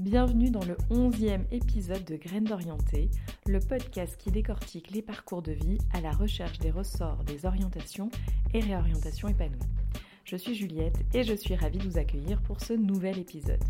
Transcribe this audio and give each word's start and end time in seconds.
Bienvenue 0.00 0.50
dans 0.50 0.64
le 0.64 0.74
11e 0.90 1.44
épisode 1.52 2.04
de 2.04 2.16
Graines 2.16 2.42
d'orienté, 2.42 3.10
le 3.46 3.60
podcast 3.60 4.16
qui 4.18 4.32
décortique 4.32 4.90
les 4.90 5.02
parcours 5.02 5.40
de 5.40 5.52
vie 5.52 5.78
à 5.92 6.00
la 6.00 6.10
recherche 6.10 6.58
des 6.58 6.72
ressorts 6.72 7.22
des 7.22 7.46
orientations 7.46 8.10
et 8.52 8.58
réorientations 8.58 9.28
épanouies. 9.28 9.54
Je 10.24 10.34
suis 10.34 10.56
Juliette 10.56 10.98
et 11.14 11.22
je 11.22 11.34
suis 11.34 11.54
ravie 11.54 11.78
de 11.78 11.88
vous 11.88 11.96
accueillir 11.96 12.42
pour 12.42 12.60
ce 12.60 12.72
nouvel 12.72 13.20
épisode. 13.20 13.62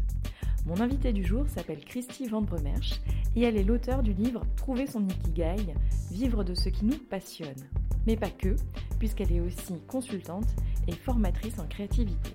Mon 0.64 0.80
invitée 0.80 1.12
du 1.12 1.22
jour 1.22 1.46
s'appelle 1.46 1.84
Christy 1.84 2.26
Van 2.26 2.40
Bremersch 2.40 3.02
et 3.36 3.42
elle 3.42 3.58
est 3.58 3.62
l'auteur 3.62 4.02
du 4.02 4.14
livre 4.14 4.46
Trouver 4.56 4.86
son 4.86 5.06
Ikigai, 5.06 5.74
vivre 6.10 6.42
de 6.42 6.54
ce 6.54 6.70
qui 6.70 6.86
nous 6.86 6.96
passionne. 6.96 7.68
Mais 8.06 8.16
pas 8.16 8.30
que, 8.30 8.56
puisqu'elle 8.98 9.30
est 9.30 9.40
aussi 9.40 9.74
consultante 9.88 10.48
et 10.88 10.92
formatrice 10.92 11.58
en 11.58 11.66
créativité. 11.66 12.30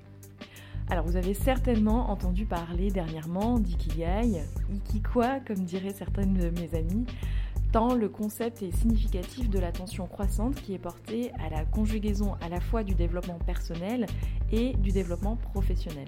Alors 0.91 1.05
vous 1.05 1.17
avez 1.17 1.35
certainement 1.35 2.09
entendu 2.09 2.45
parler 2.45 2.89
dernièrement 2.89 3.59
d'ikigai, 3.59 4.41
ikikwa 4.73 5.39
comme 5.41 5.63
diraient 5.63 5.93
certaines 5.93 6.33
de 6.33 6.49
mes 6.49 6.75
amies, 6.75 7.05
tant 7.71 7.93
le 7.93 8.09
concept 8.09 8.63
est 8.63 8.75
significatif 8.75 9.51
de 9.51 9.59
l'attention 9.59 10.07
croissante 10.07 10.55
qui 10.55 10.73
est 10.73 10.79
portée 10.79 11.31
à 11.33 11.51
la 11.51 11.63
conjugaison 11.63 12.33
à 12.41 12.49
la 12.49 12.59
fois 12.59 12.83
du 12.83 12.95
développement 12.95 13.37
personnel 13.45 14.07
et 14.51 14.73
du 14.77 14.91
développement 14.91 15.35
professionnel. 15.35 16.07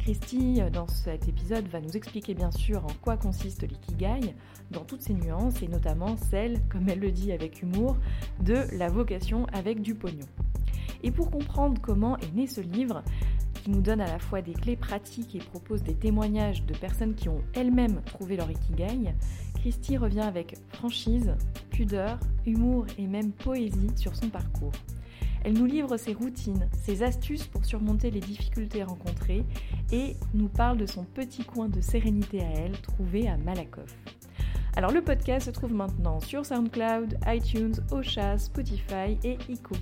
Christy, 0.00 0.60
dans 0.70 0.86
cet 0.86 1.26
épisode, 1.26 1.66
va 1.68 1.80
nous 1.80 1.96
expliquer 1.96 2.34
bien 2.34 2.50
sûr 2.50 2.84
en 2.84 2.92
quoi 3.00 3.16
consiste 3.16 3.62
l'ikigai, 3.62 4.34
dans 4.70 4.84
toutes 4.84 5.02
ses 5.02 5.14
nuances 5.14 5.62
et 5.62 5.68
notamment 5.68 6.18
celle, 6.30 6.60
comme 6.68 6.90
elle 6.90 7.00
le 7.00 7.10
dit 7.10 7.32
avec 7.32 7.62
humour, 7.62 7.96
de 8.40 8.56
la 8.76 8.88
vocation 8.88 9.46
avec 9.52 9.80
du 9.80 9.94
pognon. 9.94 10.26
Et 11.02 11.10
pour 11.10 11.30
comprendre 11.30 11.80
comment 11.80 12.18
est 12.18 12.34
né 12.34 12.46
ce 12.46 12.60
livre, 12.60 13.02
nous 13.68 13.80
donne 13.80 14.00
à 14.00 14.06
la 14.06 14.18
fois 14.18 14.42
des 14.42 14.52
clés 14.52 14.76
pratiques 14.76 15.34
et 15.34 15.38
propose 15.38 15.82
des 15.82 15.94
témoignages 15.94 16.64
de 16.64 16.74
personnes 16.74 17.14
qui 17.14 17.28
ont 17.28 17.42
elles-mêmes 17.54 18.02
trouvé 18.06 18.36
leur 18.36 18.50
ikigai, 18.50 19.14
Christy 19.56 19.96
revient 19.96 20.20
avec 20.20 20.56
franchise, 20.72 21.34
pudeur, 21.70 22.18
humour 22.46 22.86
et 22.98 23.06
même 23.06 23.32
poésie 23.32 23.90
sur 23.96 24.14
son 24.16 24.28
parcours. 24.28 24.72
Elle 25.44 25.52
nous 25.54 25.66
livre 25.66 25.96
ses 25.96 26.14
routines, 26.14 26.68
ses 26.82 27.02
astuces 27.02 27.46
pour 27.46 27.64
surmonter 27.64 28.10
les 28.10 28.20
difficultés 28.20 28.82
rencontrées 28.82 29.44
et 29.92 30.16
nous 30.34 30.48
parle 30.48 30.78
de 30.78 30.86
son 30.86 31.04
petit 31.04 31.44
coin 31.44 31.68
de 31.68 31.80
sérénité 31.80 32.40
à 32.40 32.50
elle 32.50 32.80
trouvé 32.80 33.28
à 33.28 33.36
Malakoff. 33.36 33.96
Alors 34.76 34.92
le 34.92 35.02
podcast 35.02 35.46
se 35.46 35.50
trouve 35.50 35.74
maintenant 35.74 36.20
sur 36.20 36.46
SoundCloud, 36.46 37.18
iTunes, 37.26 37.74
Ocha, 37.90 38.38
Spotify 38.38 39.18
et 39.24 39.38
Ico. 39.48 39.74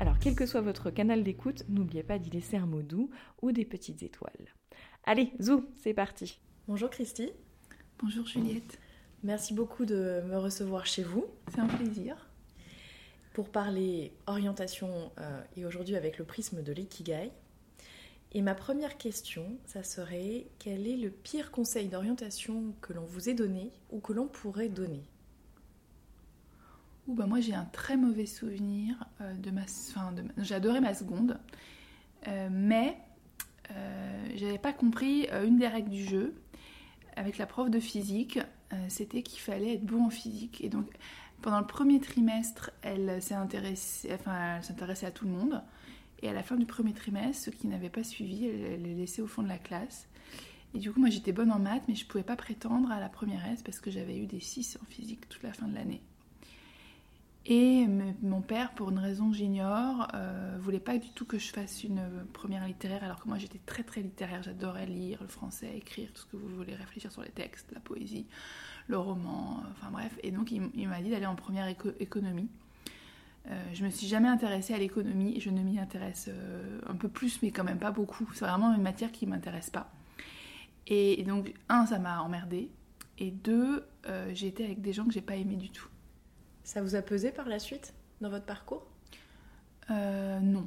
Alors 0.00 0.18
quel 0.18 0.34
que 0.34 0.46
soit 0.46 0.60
votre 0.60 0.90
canal 0.90 1.22
d'écoute, 1.22 1.64
n'oubliez 1.68 2.02
pas 2.02 2.18
d'y 2.18 2.30
laisser 2.30 2.56
un 2.56 2.66
mot 2.66 2.82
doux 2.82 3.10
ou 3.42 3.52
des 3.52 3.64
petites 3.64 4.02
étoiles. 4.02 4.54
Allez, 5.04 5.32
zou, 5.40 5.64
c'est 5.82 5.94
parti. 5.94 6.40
Bonjour 6.66 6.90
Christy. 6.90 7.30
Bonjour 8.00 8.26
Juliette. 8.26 8.78
Merci 9.22 9.54
beaucoup 9.54 9.84
de 9.84 10.22
me 10.26 10.36
recevoir 10.36 10.84
chez 10.86 11.02
vous. 11.02 11.24
C'est 11.48 11.60
un 11.60 11.66
plaisir. 11.66 12.28
Pour 13.32 13.50
parler 13.50 14.12
orientation 14.26 15.12
euh, 15.18 15.42
et 15.56 15.64
aujourd'hui 15.64 15.96
avec 15.96 16.18
le 16.18 16.24
prisme 16.24 16.62
de 16.62 16.72
l'ikigai. 16.72 17.30
Et 18.32 18.42
ma 18.42 18.54
première 18.54 18.98
question, 18.98 19.58
ça 19.64 19.84
serait 19.84 20.48
quel 20.58 20.88
est 20.88 20.96
le 20.96 21.10
pire 21.10 21.52
conseil 21.52 21.86
d'orientation 21.86 22.74
que 22.80 22.92
l'on 22.92 23.04
vous 23.04 23.28
ait 23.28 23.34
donné 23.34 23.72
ou 23.90 24.00
que 24.00 24.12
l'on 24.12 24.26
pourrait 24.26 24.68
donner? 24.68 25.04
Bah 27.12 27.26
moi 27.26 27.40
j'ai 27.40 27.54
un 27.54 27.66
très 27.66 27.96
mauvais 27.96 28.26
souvenir 28.26 29.04
euh, 29.20 29.34
de 29.34 29.50
ma. 29.50 29.62
Enfin, 29.62 30.12
de, 30.12 30.52
adoré 30.54 30.80
ma 30.80 30.94
seconde, 30.94 31.38
euh, 32.28 32.48
mais 32.50 32.96
euh, 33.70 34.26
j'avais 34.36 34.58
pas 34.58 34.72
compris 34.72 35.28
une 35.44 35.58
des 35.58 35.68
règles 35.68 35.90
du 35.90 36.04
jeu 36.04 36.34
avec 37.16 37.38
la 37.38 37.46
prof 37.46 37.70
de 37.70 37.80
physique. 37.80 38.38
c'était 38.88 39.22
qu'il 39.22 39.40
fallait 39.40 39.74
être 39.74 39.84
bon 39.84 40.06
en 40.06 40.10
physique. 40.10 40.62
Et 40.64 40.68
donc 40.68 40.86
pendant 41.42 41.60
le 41.60 41.66
premier 41.66 42.00
trimestre, 42.00 42.70
elle 42.82 43.08
elle 43.08 43.22
s'intéressait 43.22 45.06
à 45.06 45.10
tout 45.10 45.26
le 45.26 45.30
monde. 45.30 45.62
Et 46.22 46.28
à 46.28 46.32
la 46.32 46.42
fin 46.42 46.56
du 46.56 46.64
premier 46.64 46.94
trimestre, 46.94 47.44
ceux 47.44 47.50
qui 47.52 47.66
n'avaient 47.66 47.90
pas 47.90 48.04
suivi, 48.04 48.46
elle 48.46 48.82
les 48.82 48.94
laissait 48.94 49.20
au 49.20 49.26
fond 49.26 49.42
de 49.42 49.48
la 49.48 49.58
classe. 49.58 50.08
Et 50.74 50.78
du 50.78 50.90
coup, 50.90 51.00
moi 51.00 51.10
j'étais 51.10 51.32
bonne 51.32 51.52
en 51.52 51.58
maths, 51.58 51.84
mais 51.86 51.94
je 51.94 52.06
pouvais 52.06 52.24
pas 52.24 52.36
prétendre 52.36 52.90
à 52.90 52.98
la 52.98 53.08
première 53.08 53.46
S 53.46 53.62
parce 53.62 53.78
que 53.78 53.90
j'avais 53.90 54.16
eu 54.16 54.26
des 54.26 54.40
6 54.40 54.78
en 54.82 54.86
physique 54.86 55.28
toute 55.28 55.42
la 55.42 55.52
fin 55.52 55.68
de 55.68 55.74
l'année. 55.74 56.00
Et 57.46 57.86
mon 58.22 58.40
père, 58.40 58.72
pour 58.72 58.90
une 58.90 58.98
raison 58.98 59.30
que 59.30 59.36
j'ignore, 59.36 60.08
euh, 60.14 60.56
voulait 60.58 60.80
pas 60.80 60.96
du 60.96 61.10
tout 61.10 61.26
que 61.26 61.38
je 61.38 61.52
fasse 61.52 61.84
une 61.84 62.02
première 62.32 62.66
littéraire, 62.66 63.04
alors 63.04 63.20
que 63.20 63.28
moi 63.28 63.36
j'étais 63.36 63.60
très 63.66 63.82
très 63.82 64.00
littéraire, 64.00 64.42
j'adorais 64.42 64.86
lire 64.86 65.18
le 65.20 65.28
français, 65.28 65.76
écrire 65.76 66.08
tout 66.14 66.22
ce 66.22 66.26
que 66.26 66.36
vous 66.38 66.48
voulez, 66.48 66.74
réfléchir 66.74 67.12
sur 67.12 67.22
les 67.22 67.28
textes, 67.28 67.70
la 67.72 67.80
poésie, 67.80 68.26
le 68.88 68.98
roman, 68.98 69.60
euh, 69.62 69.68
enfin 69.72 69.90
bref. 69.90 70.18
Et 70.22 70.30
donc 70.30 70.50
il, 70.52 70.88
m'a 70.88 71.02
dit 71.02 71.10
d'aller 71.10 71.26
en 71.26 71.34
première 71.34 71.68
économie. 71.68 72.48
Euh, 73.50 73.62
je 73.74 73.84
me 73.84 73.90
suis 73.90 74.06
jamais 74.06 74.28
intéressée 74.28 74.72
à 74.72 74.78
l'économie, 74.78 75.38
je 75.38 75.50
ne 75.50 75.62
m'y 75.62 75.78
intéresse 75.78 76.30
euh, 76.30 76.80
un 76.88 76.94
peu 76.94 77.08
plus, 77.08 77.42
mais 77.42 77.50
quand 77.50 77.64
même 77.64 77.78
pas 77.78 77.90
beaucoup. 77.90 78.28
C'est 78.32 78.46
vraiment 78.46 78.74
une 78.74 78.82
matière 78.82 79.12
qui 79.12 79.26
m'intéresse 79.26 79.68
pas. 79.68 79.92
Et, 80.86 81.22
donc, 81.24 81.52
un, 81.68 81.86
ça 81.86 81.98
m'a 81.98 82.20
emmerdée, 82.20 82.70
et 83.18 83.30
deux, 83.30 83.86
j'ai 84.34 84.48
été 84.48 84.64
avec 84.64 84.82
des 84.82 84.92
gens 84.92 85.06
que 85.06 85.12
j'ai 85.12 85.22
pas 85.22 85.36
aimés 85.36 85.56
du 85.56 85.70
tout. 85.70 85.88
Ça 86.64 86.80
vous 86.80 86.94
a 86.94 87.02
pesé 87.02 87.30
par 87.30 87.46
la 87.46 87.58
suite 87.58 87.92
dans 88.22 88.30
votre 88.30 88.46
parcours? 88.46 88.86
Euh, 89.90 90.40
Non. 90.40 90.66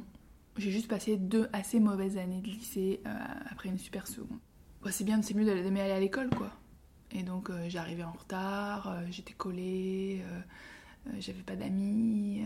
J'ai 0.58 0.72
juste 0.72 0.88
passé 0.88 1.18
deux 1.18 1.50
assez 1.54 1.80
mauvaises 1.80 2.18
années 2.18 2.42
de 2.42 2.48
lycée 2.48 3.02
euh, 3.06 3.10
après 3.52 3.70
une 3.70 3.78
super 3.78 4.08
seconde. 4.08 4.40
c'est 4.90 5.04
bien, 5.04 5.22
c'est 5.22 5.36
mieux 5.36 5.46
d'aimer 5.46 5.82
aller 5.82 5.92
à 5.92 6.00
l'école, 6.00 6.30
quoi. 6.30 6.52
Et 7.12 7.22
donc 7.22 7.50
euh, 7.50 7.66
j'arrivais 7.68 8.04
en 8.04 8.12
retard, 8.12 8.96
j'étais 9.12 9.34
collée, 9.34 10.24
j'avais 11.20 11.44
pas 11.44 11.56
d'amis, 11.56 12.44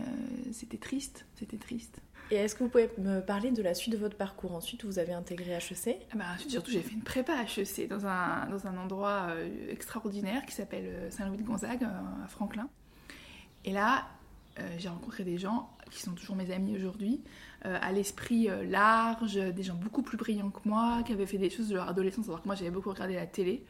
c'était 0.52 0.76
triste, 0.76 1.26
c'était 1.34 1.56
triste. 1.56 2.00
Et 2.30 2.36
est-ce 2.36 2.54
que 2.54 2.64
vous 2.64 2.70
pouvez 2.70 2.90
me 2.98 3.20
parler 3.20 3.50
de 3.50 3.62
la 3.62 3.74
suite 3.74 3.92
de 3.92 3.98
votre 3.98 4.16
parcours? 4.16 4.54
Ensuite, 4.54 4.84
vous 4.84 4.98
avez 4.98 5.12
intégré 5.12 5.52
HEC 5.52 6.06
ah 6.12 6.16
bah, 6.16 6.24
Ensuite, 6.34 6.50
surtout, 6.50 6.70
j'ai 6.70 6.82
fait 6.82 6.94
une 6.94 7.02
prépa 7.02 7.32
HEC 7.42 7.88
dans 7.88 8.06
un, 8.06 8.46
dans 8.46 8.66
un 8.66 8.76
endroit 8.76 9.28
extraordinaire 9.70 10.44
qui 10.46 10.54
s'appelle 10.54 11.10
Saint-Louis 11.10 11.38
de 11.38 11.42
Gonzague, 11.42 11.84
à 11.84 12.28
Franklin. 12.28 12.68
Et 13.64 13.72
là, 13.72 14.06
euh, 14.58 14.68
j'ai 14.78 14.88
rencontré 14.88 15.24
des 15.24 15.38
gens 15.38 15.70
qui 15.90 16.00
sont 16.00 16.12
toujours 16.12 16.36
mes 16.36 16.50
amis 16.50 16.74
aujourd'hui, 16.76 17.20
euh, 17.64 17.78
à 17.80 17.92
l'esprit 17.92 18.48
euh, 18.48 18.64
large, 18.64 19.34
des 19.36 19.62
gens 19.62 19.74
beaucoup 19.74 20.02
plus 20.02 20.16
brillants 20.16 20.50
que 20.50 20.68
moi, 20.68 21.02
qui 21.06 21.12
avaient 21.12 21.26
fait 21.26 21.38
des 21.38 21.50
choses 21.50 21.68
de 21.68 21.74
leur 21.74 21.88
adolescence, 21.88 22.26
alors 22.26 22.42
que 22.42 22.48
moi 22.48 22.54
j'avais 22.54 22.70
beaucoup 22.70 22.90
regardé 22.90 23.14
la 23.14 23.26
télé. 23.26 23.64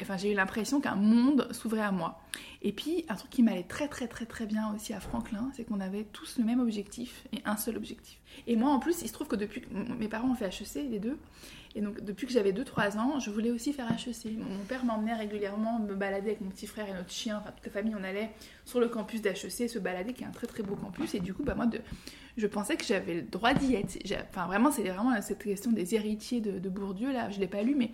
Enfin, 0.00 0.16
j'ai 0.16 0.32
eu 0.32 0.34
l'impression 0.34 0.80
qu'un 0.80 0.94
monde 0.94 1.48
s'ouvrait 1.52 1.82
à 1.82 1.92
moi. 1.92 2.20
Et 2.62 2.72
puis, 2.72 3.04
un 3.08 3.14
truc 3.14 3.30
qui 3.30 3.42
m'allait 3.42 3.62
très 3.62 3.88
très 3.88 4.08
très 4.08 4.24
très 4.24 4.46
bien 4.46 4.72
aussi 4.74 4.94
à 4.94 5.00
Franklin, 5.00 5.50
c'est 5.54 5.64
qu'on 5.64 5.80
avait 5.80 6.04
tous 6.04 6.38
le 6.38 6.44
même 6.44 6.60
objectif 6.60 7.26
et 7.32 7.42
un 7.44 7.56
seul 7.56 7.76
objectif. 7.76 8.18
Et 8.46 8.56
moi, 8.56 8.70
en 8.70 8.78
plus, 8.78 9.02
il 9.02 9.08
se 9.08 9.12
trouve 9.12 9.28
que 9.28 9.36
depuis 9.36 9.62
mes 9.98 10.08
parents 10.08 10.30
ont 10.30 10.34
fait 10.34 10.46
HEC, 10.46 10.90
les 10.90 10.98
deux, 10.98 11.18
et 11.74 11.80
donc, 11.80 12.02
depuis 12.02 12.26
que 12.26 12.32
j'avais 12.32 12.52
2-3 12.52 12.98
ans, 12.98 13.18
je 13.18 13.30
voulais 13.30 13.50
aussi 13.50 13.72
faire 13.72 13.90
HEC. 13.90 14.36
Mon 14.38 14.64
père 14.68 14.84
m'emmenait 14.84 15.14
régulièrement 15.14 15.78
me 15.78 15.94
balader 15.94 16.28
avec 16.28 16.40
mon 16.40 16.50
petit 16.50 16.66
frère 16.66 16.88
et 16.88 16.92
notre 16.92 17.10
chien, 17.10 17.38
enfin 17.38 17.50
toute 17.52 17.64
la 17.64 17.72
famille, 17.72 17.94
on 17.98 18.04
allait 18.04 18.30
sur 18.64 18.80
le 18.80 18.88
campus 18.88 19.22
d'HEC 19.22 19.70
se 19.70 19.78
balader, 19.78 20.12
qui 20.12 20.24
est 20.24 20.26
un 20.26 20.32
très 20.32 20.46
très 20.46 20.62
beau 20.62 20.76
campus. 20.76 21.14
Et 21.14 21.20
du 21.20 21.32
coup, 21.32 21.42
bah, 21.42 21.54
moi, 21.54 21.66
je 22.36 22.46
pensais 22.46 22.76
que 22.76 22.84
j'avais 22.84 23.14
le 23.14 23.22
droit 23.22 23.54
d'y 23.54 23.74
être. 23.74 23.98
Enfin, 24.30 24.46
vraiment, 24.46 24.70
c'est 24.70 24.82
vraiment 24.82 25.20
cette 25.22 25.42
question 25.42 25.72
des 25.72 25.94
héritiers 25.94 26.40
de, 26.40 26.68
Bourdieu, 26.68 27.12
là, 27.12 27.30
je 27.30 27.36
ne 27.36 27.40
l'ai 27.40 27.48
pas 27.48 27.62
lu, 27.62 27.74
mais 27.74 27.92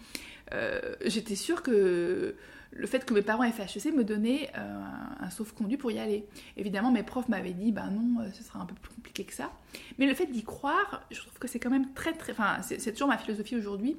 euh, 0.52 0.94
j'étais 1.04 1.36
sûre 1.36 1.62
que 1.62 2.36
le 2.72 2.86
fait 2.86 3.04
que 3.04 3.14
mes 3.14 3.22
parents 3.22 3.44
aient 3.44 3.48
HEC 3.50 3.94
me 3.94 4.04
donnait 4.04 4.50
euh, 4.56 4.80
un, 5.20 5.30
sauf-conduit 5.30 5.76
pour 5.76 5.90
y 5.90 5.98
aller. 5.98 6.26
Évidemment, 6.56 6.90
mes 6.90 7.02
profs 7.02 7.28
m'avaient 7.28 7.52
dit, 7.52 7.72
bah 7.72 7.88
non, 7.90 8.20
euh, 8.20 8.30
ce 8.32 8.42
sera 8.42 8.60
un 8.60 8.66
peu 8.66 8.74
plus 8.74 8.94
compliqué 8.94 9.24
que 9.24 9.32
ça. 9.32 9.52
Mais 9.98 10.06
le 10.06 10.14
fait 10.14 10.26
d'y 10.26 10.44
croire, 10.44 11.02
je 11.10 11.18
trouve 11.20 11.38
que 11.38 11.48
c'est 11.48 11.58
quand 11.58 11.70
même 11.70 11.92
très, 11.94 12.12
très... 12.12 12.32
Enfin, 12.32 12.58
c'est 12.62 12.92
toujours 12.92 13.08
ma 13.08 13.18
philosophie 13.18 13.56
aujourd'hui. 13.56 13.96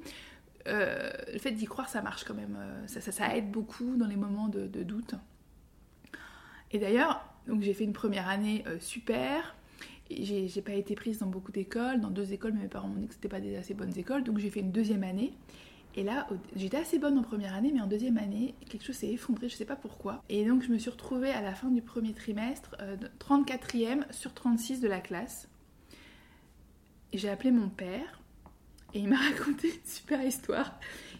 Euh, 0.68 1.10
le 1.32 1.38
fait 1.38 1.52
d'y 1.52 1.64
croire, 1.64 1.88
ça 1.88 2.02
marche 2.02 2.24
quand 2.24 2.34
même. 2.34 2.56
Ça, 2.86 3.36
aide 3.36 3.50
beaucoup 3.50 3.96
dans 3.96 4.06
les 4.06 4.16
moments 4.16 4.48
de, 4.48 4.66
doute. 4.82 5.14
Et 6.70 6.78
d'ailleurs, 6.78 7.24
donc 7.48 7.62
j'ai 7.62 7.74
fait 7.74 7.84
une 7.84 7.92
première 7.92 8.28
année 8.28 8.64
super. 8.78 9.56
J'ai 10.10 10.62
pas 10.62 10.72
été 10.72 10.94
prise 10.94 11.18
dans 11.18 11.26
beaucoup 11.26 11.52
d'écoles, 11.52 12.00
dans 12.00 12.10
deux 12.10 12.32
écoles, 12.32 12.52
mes 12.52 12.68
parents 12.68 12.88
m'ont 12.88 13.00
dit 13.00 13.08
que 13.08 13.14
c'était 13.14 13.28
pas 13.28 13.40
des 13.40 13.56
assez 13.56 13.74
bonnes 13.74 13.96
écoles, 13.96 14.24
donc 14.24 14.38
j'ai 14.38 14.50
fait 14.50 14.60
une 14.60 14.72
deuxième 14.72 15.04
année. 15.04 15.32
Et 15.96 16.04
là, 16.04 16.28
j'étais 16.54 16.76
assez 16.76 16.98
bonne 16.98 17.18
en 17.18 17.22
première 17.22 17.54
année, 17.54 17.72
mais 17.74 17.80
en 17.80 17.86
deuxième 17.86 18.16
année, 18.18 18.54
quelque 18.68 18.84
chose 18.84 18.96
s'est 18.96 19.12
effondré, 19.12 19.48
je 19.48 19.56
sais 19.56 19.64
pas 19.64 19.76
pourquoi. 19.76 20.22
Et 20.28 20.44
donc, 20.44 20.62
je 20.62 20.70
me 20.70 20.78
suis 20.78 20.90
retrouvée 20.90 21.30
à 21.30 21.42
la 21.42 21.54
fin 21.54 21.68
du 21.68 21.82
premier 21.82 22.12
trimestre, 22.12 22.76
34e 23.18 24.00
euh, 24.00 24.02
sur 24.10 24.32
36 24.32 24.80
de 24.80 24.88
la 24.88 25.00
classe. 25.00 25.48
J'ai 27.12 27.28
appelé 27.28 27.50
mon 27.50 27.68
père, 27.68 28.20
et 28.94 29.00
il 29.00 29.08
m'a 29.08 29.18
raconté 29.30 29.68
une 29.68 29.84
super 29.84 30.22
histoire. 30.22 30.78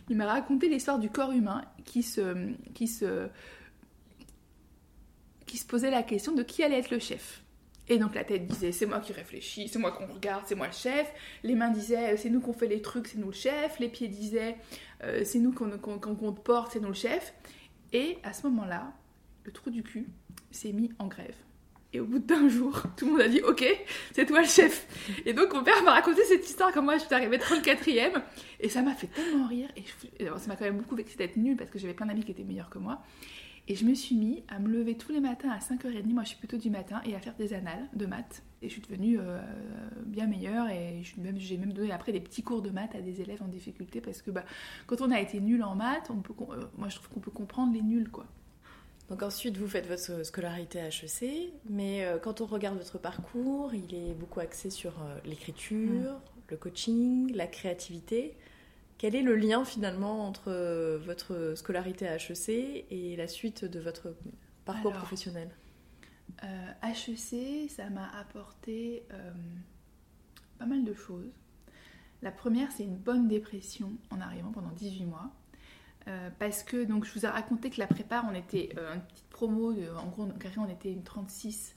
Il 0.08 0.16
m'a 0.16 0.26
raconté 0.26 0.68
l'histoire 0.68 1.00
du 1.00 1.10
corps 1.10 1.32
humain 1.32 1.64
qui 1.84 2.02
se 2.04 3.28
posait 5.66 5.90
la 5.90 6.04
question 6.04 6.32
de 6.32 6.44
qui 6.44 6.62
allait 6.62 6.78
être 6.78 6.90
le 6.90 7.00
chef. 7.00 7.42
Et 7.90 7.98
donc 7.98 8.14
la 8.14 8.22
tête 8.22 8.46
disait 8.46 8.70
c'est 8.70 8.86
moi 8.86 9.00
qui 9.00 9.12
réfléchis, 9.12 9.68
c'est 9.68 9.80
moi 9.80 9.90
qu'on 9.90 10.06
regarde, 10.06 10.44
c'est 10.46 10.54
moi 10.54 10.68
le 10.68 10.72
chef. 10.72 11.12
Les 11.42 11.56
mains 11.56 11.70
disaient 11.70 12.16
c'est 12.16 12.30
nous 12.30 12.40
qu'on 12.40 12.52
fait 12.52 12.68
les 12.68 12.80
trucs, 12.80 13.08
c'est 13.08 13.18
nous 13.18 13.26
le 13.26 13.32
chef. 13.32 13.80
Les 13.80 13.88
pieds 13.88 14.06
disaient 14.06 14.56
euh, 15.02 15.22
c'est 15.24 15.40
nous 15.40 15.52
qu'on 15.52 15.76
qu'on 15.78 16.32
te 16.32 16.40
porte, 16.40 16.72
c'est 16.72 16.80
nous 16.80 16.88
le 16.88 16.94
chef. 16.94 17.34
Et 17.92 18.18
à 18.22 18.32
ce 18.32 18.46
moment-là, 18.46 18.92
le 19.42 19.50
trou 19.50 19.70
du 19.70 19.82
cul 19.82 20.06
s'est 20.52 20.72
mis 20.72 20.92
en 21.00 21.08
grève. 21.08 21.34
Et 21.92 21.98
au 21.98 22.04
bout 22.04 22.20
d'un 22.20 22.48
jour, 22.48 22.80
tout 22.96 23.06
le 23.06 23.10
monde 23.10 23.22
a 23.22 23.28
dit 23.28 23.40
Ok, 23.42 23.66
c'est 24.12 24.24
toi 24.24 24.40
le 24.42 24.46
chef. 24.46 24.86
Et 25.26 25.32
donc 25.32 25.52
mon 25.52 25.64
père 25.64 25.82
m'a 25.82 25.90
raconté 25.90 26.22
cette 26.22 26.48
histoire 26.48 26.72
comme 26.72 26.84
moi 26.84 26.96
je 26.96 27.04
suis 27.04 27.12
arrivée 27.12 27.38
34ème. 27.38 28.22
Et 28.60 28.68
ça 28.68 28.82
m'a 28.82 28.94
fait 28.94 29.08
tellement 29.08 29.48
rire. 29.48 29.68
Et, 29.76 29.82
ça 30.24 30.46
m'a 30.46 30.54
quand 30.54 30.64
même 30.64 30.78
beaucoup 30.78 30.94
vexé 30.94 31.16
d'être 31.16 31.36
nulle 31.36 31.56
parce 31.56 31.70
que 31.70 31.78
j'avais 31.80 31.94
plein 31.94 32.06
d'amis 32.06 32.22
qui 32.22 32.30
étaient 32.30 32.44
meilleurs 32.44 32.70
que 32.70 32.78
moi. 32.78 33.02
Et 33.70 33.76
je 33.76 33.84
me 33.84 33.94
suis 33.94 34.16
mis 34.16 34.42
à 34.48 34.58
me 34.58 34.68
lever 34.68 34.96
tous 34.96 35.12
les 35.12 35.20
matins 35.20 35.48
à 35.48 35.60
5h30, 35.60 36.12
moi 36.12 36.24
je 36.24 36.30
suis 36.30 36.38
plutôt 36.38 36.56
du 36.56 36.70
matin, 36.70 37.00
et 37.04 37.14
à 37.14 37.20
faire 37.20 37.36
des 37.36 37.54
annales 37.54 37.86
de 37.94 38.04
maths. 38.04 38.42
Et 38.62 38.68
je 38.68 38.72
suis 38.72 38.82
devenue 38.82 39.16
euh, 39.20 39.40
bien 40.06 40.26
meilleure 40.26 40.68
et 40.68 41.04
j'ai 41.04 41.56
même, 41.56 41.72
donné 41.72 41.92
après 41.92 42.10
des 42.10 42.18
petits 42.18 42.42
cours 42.42 42.62
de 42.62 42.70
maths 42.70 42.96
à 42.96 43.00
des 43.00 43.20
élèves 43.20 43.40
en 43.44 43.46
difficulté 43.46 44.00
parce 44.00 44.22
que 44.22 44.32
bah, 44.32 44.44
quand 44.88 45.00
on 45.02 45.12
a 45.12 45.20
été 45.20 45.38
nul 45.38 45.62
en 45.62 45.76
maths, 45.76 46.10
on 46.10 46.16
peut, 46.16 46.34
euh, 46.50 46.64
moi 46.78 46.88
je 46.88 46.96
trouve 46.96 47.10
qu'on 47.10 47.20
peut 47.20 47.30
comprendre 47.30 47.72
les 47.72 47.80
nuls 47.80 48.10
quoi. 48.10 48.26
Donc 49.08 49.22
ensuite, 49.22 49.56
vous 49.56 49.68
faites 49.68 49.86
votre 49.86 50.26
scolarité 50.26 50.80
à 50.80 50.88
HEC, 50.88 51.52
mais 51.68 52.04
euh, 52.04 52.18
quand 52.18 52.40
on 52.40 52.46
regarde 52.46 52.76
votre 52.76 52.98
parcours, 52.98 53.72
il 53.72 53.94
est 53.94 54.14
beaucoup 54.14 54.40
axé 54.40 54.70
sur 54.70 54.94
l'écriture, 55.24 55.76
mm. 55.76 56.20
le 56.48 56.56
coaching, 56.56 57.32
la 57.36 57.46
créativité. 57.46 58.36
Quel 59.00 59.16
est 59.16 59.22
le 59.22 59.34
lien 59.34 59.64
finalement 59.64 60.26
entre 60.26 60.48
euh, 60.48 60.98
votre 60.98 61.54
scolarité 61.56 62.06
à 62.06 62.16
HEC 62.16 62.84
et 62.90 63.16
la 63.16 63.28
suite 63.28 63.64
de 63.64 63.80
votre 63.80 64.14
parcours 64.66 64.92
professionnel? 64.92 65.50
HEC, 66.82 67.70
ça 67.70 67.88
m'a 67.88 68.10
apporté 68.18 69.02
pas 70.58 70.66
mal 70.66 70.84
de 70.84 70.92
choses. 70.92 71.32
La 72.20 72.30
première, 72.30 72.70
c'est 72.72 72.84
une 72.84 72.98
bonne 72.98 73.26
dépression 73.26 73.92
en 74.10 74.20
arrivant 74.20 74.52
pendant 74.52 74.70
18 74.70 75.06
mois. 75.06 75.30
Euh, 76.08 76.28
parce 76.38 76.62
que 76.62 76.84
donc 76.84 77.04
je 77.04 77.12
vous 77.12 77.24
ai 77.24 77.28
raconté 77.28 77.70
que 77.70 77.78
la 77.78 77.86
prépa, 77.86 78.24
on 78.30 78.34
était 78.34 78.70
euh, 78.76 78.94
une 78.94 79.02
petite 79.02 79.28
promo, 79.28 79.72
en 79.72 80.06
gros, 80.08 80.28
on 80.58 80.68
était 80.68 80.92
une 80.92 81.02
36. 81.02 81.74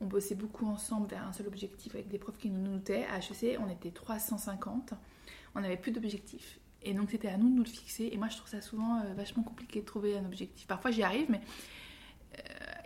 On 0.00 0.06
bossait 0.06 0.34
beaucoup 0.34 0.66
ensemble 0.66 1.08
vers 1.08 1.26
un 1.26 1.32
seul 1.32 1.46
objectif 1.46 1.94
avec 1.94 2.08
des 2.08 2.18
profs 2.18 2.38
qui 2.38 2.50
nous 2.50 2.60
notaient. 2.60 3.06
À 3.06 3.18
HEC, 3.18 3.58
on 3.60 3.70
était 3.70 3.92
350. 3.92 4.94
On 5.56 5.60
n'avait 5.60 5.76
plus 5.76 5.90
d'objectifs. 5.90 6.60
Et 6.82 6.94
donc 6.94 7.10
c'était 7.10 7.28
à 7.28 7.36
nous 7.36 7.48
de 7.48 7.54
nous 7.54 7.64
le 7.64 7.68
fixer. 7.68 8.10
Et 8.12 8.16
moi, 8.16 8.28
je 8.28 8.36
trouve 8.36 8.48
ça 8.48 8.60
souvent 8.60 9.00
euh, 9.00 9.14
vachement 9.14 9.42
compliqué 9.42 9.80
de 9.80 9.86
trouver 9.86 10.16
un 10.16 10.24
objectif. 10.24 10.66
Parfois, 10.68 10.92
j'y 10.92 11.02
arrive, 11.02 11.26
mais 11.28 11.40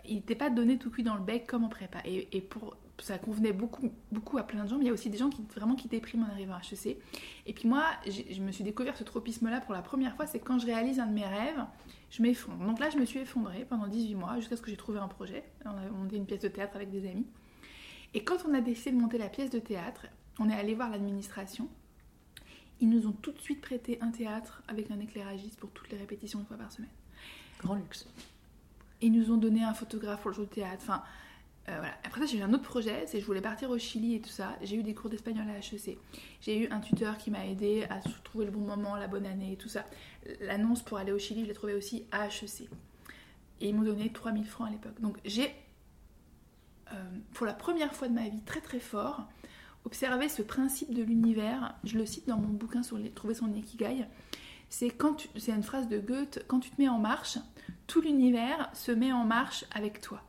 il 0.05 0.15
n'était 0.15 0.35
pas 0.35 0.49
donné 0.49 0.77
tout 0.77 0.89
cuit 0.89 1.03
dans 1.03 1.15
le 1.15 1.21
bec 1.21 1.47
comme 1.47 1.63
en 1.63 1.69
prépa. 1.69 1.99
Et, 2.05 2.41
pour 2.41 2.75
ça 2.99 3.17
convenait 3.17 3.53
beaucoup, 3.53 3.91
beaucoup 4.11 4.37
à 4.37 4.43
plein 4.43 4.63
de 4.63 4.69
gens, 4.69 4.77
mais 4.77 4.83
il 4.83 4.87
y 4.87 4.91
a 4.91 4.93
aussi 4.93 5.09
des 5.09 5.17
gens 5.17 5.29
qui 5.29 5.41
vraiment 5.55 5.73
qui 5.73 5.87
dépriment 5.87 6.23
en 6.23 6.29
arrivant 6.29 6.53
à 6.53 6.59
HEC. 6.59 6.97
Et 7.47 7.53
puis 7.53 7.67
moi, 7.67 7.83
je 8.05 8.41
me 8.41 8.51
suis 8.51 8.63
découvert 8.63 8.95
ce 8.95 9.03
tropisme-là 9.03 9.59
pour 9.61 9.73
la 9.73 9.81
première 9.81 10.15
fois, 10.15 10.27
c'est 10.27 10.39
quand 10.39 10.59
je 10.59 10.67
réalise 10.67 10.99
un 10.99 11.07
de 11.07 11.13
mes 11.13 11.25
rêves, 11.25 11.65
je 12.11 12.21
m'effondre. 12.21 12.63
Donc 12.63 12.79
là, 12.79 12.91
je 12.91 12.97
me 12.97 13.05
suis 13.05 13.19
effondrée 13.19 13.65
pendant 13.67 13.87
18 13.87 14.15
mois, 14.15 14.35
jusqu'à 14.35 14.55
ce 14.55 14.61
que 14.61 14.69
j'ai 14.69 14.77
trouvé 14.77 14.99
un 14.99 15.07
projet. 15.07 15.43
On 15.65 15.69
a 15.69 15.89
monté 15.89 16.17
une 16.17 16.27
pièce 16.27 16.41
de 16.41 16.47
théâtre 16.47 16.75
avec 16.75 16.91
des 16.91 17.09
amis. 17.09 17.25
Et 18.13 18.23
quand 18.23 18.37
on 18.47 18.53
a 18.53 18.61
décidé 18.61 18.91
de 18.91 19.01
monter 19.01 19.17
la 19.17 19.29
pièce 19.29 19.49
de 19.49 19.59
théâtre, 19.59 20.05
on 20.39 20.49
est 20.49 20.55
allé 20.55 20.75
voir 20.75 20.91
l'administration. 20.91 21.69
Ils 22.81 22.89
nous 22.89 23.07
ont 23.07 23.11
tout 23.11 23.31
de 23.31 23.39
suite 23.39 23.61
prêté 23.61 23.99
un 24.01 24.09
théâtre 24.09 24.63
avec 24.67 24.89
un 24.89 24.99
éclairagiste 24.99 25.59
pour 25.59 25.69
toutes 25.69 25.89
les 25.91 25.97
répétitions 25.97 26.39
une 26.39 26.45
fois 26.45 26.57
par 26.57 26.71
semaine. 26.71 26.89
Grand 27.59 27.75
luxe. 27.75 28.07
Ils 29.01 29.11
nous 29.11 29.31
ont 29.31 29.37
donné 29.37 29.63
un 29.63 29.75
photographe 29.75 30.21
pour 30.21 30.31
le 30.31 30.35
jeu 30.35 30.45
de 30.45 30.49
théâtre. 30.49 30.81
Enfin, 30.81 31.03
euh, 31.69 31.83
Après 32.03 32.21
ça, 32.21 32.25
j'ai 32.25 32.39
eu 32.39 32.41
un 32.41 32.51
autre 32.53 32.63
projet, 32.63 33.05
c'est 33.05 33.17
que 33.17 33.21
je 33.21 33.27
voulais 33.27 33.41
partir 33.41 33.69
au 33.69 33.77
Chili 33.77 34.15
et 34.15 34.21
tout 34.21 34.29
ça. 34.29 34.57
J'ai 34.63 34.77
eu 34.77 34.83
des 34.83 34.95
cours 34.95 35.11
d'espagnol 35.11 35.47
à 35.47 35.59
HEC. 35.59 35.99
J'ai 36.41 36.57
eu 36.57 36.67
un 36.71 36.79
tuteur 36.79 37.19
qui 37.19 37.29
m'a 37.29 37.45
aidé 37.45 37.85
à 37.91 37.99
trouver 38.23 38.45
le 38.45 38.51
bon 38.51 38.61
moment, 38.61 38.95
la 38.95 39.07
bonne 39.07 39.27
année 39.27 39.53
et 39.53 39.57
tout 39.57 39.69
ça. 39.69 39.85
L'annonce 40.39 40.81
pour 40.81 40.97
aller 40.97 41.11
au 41.11 41.19
Chili, 41.19 41.43
je 41.43 41.47
l'ai 41.47 41.53
trouvée 41.53 41.75
aussi 41.75 42.05
à 42.11 42.25
HEC. 42.25 42.67
Et 43.59 43.69
ils 43.69 43.75
m'ont 43.75 43.83
donné 43.83 44.11
3000 44.11 44.45
francs 44.47 44.67
à 44.67 44.71
l'époque. 44.71 44.99
Donc 45.01 45.19
j'ai, 45.23 45.53
euh, 46.91 47.03
pour 47.35 47.45
la 47.45 47.53
première 47.53 47.93
fois 47.93 48.07
de 48.07 48.13
ma 48.13 48.27
vie, 48.27 48.41
très 48.41 48.61
très 48.61 48.79
fort, 48.79 49.27
observé 49.85 50.29
ce 50.29 50.41
principe 50.41 50.93
de 50.93 51.03
l'univers. 51.03 51.75
Je 51.83 51.97
le 51.97 52.05
cite 52.05 52.27
dans 52.27 52.37
mon 52.37 52.49
bouquin 52.49 52.83
sur 52.83 52.97
les, 52.97 53.09
Trouver 53.09 53.33
son 53.33 53.53
Ikigai. 53.53 54.05
C'est 54.69 54.89
quand 54.89 55.27
c'est 55.35 55.51
une 55.51 55.63
phrase 55.63 55.87
de 55.89 55.99
Goethe, 55.99 56.45
quand 56.47 56.59
tu 56.59 56.69
te 56.69 56.81
mets 56.81 56.87
en 56.87 56.99
marche, 56.99 57.37
tout 57.87 58.01
l'univers 58.01 58.69
se 58.73 58.91
met 58.91 59.11
en 59.11 59.25
marche 59.25 59.65
avec 59.73 59.99
toi. 59.99 60.21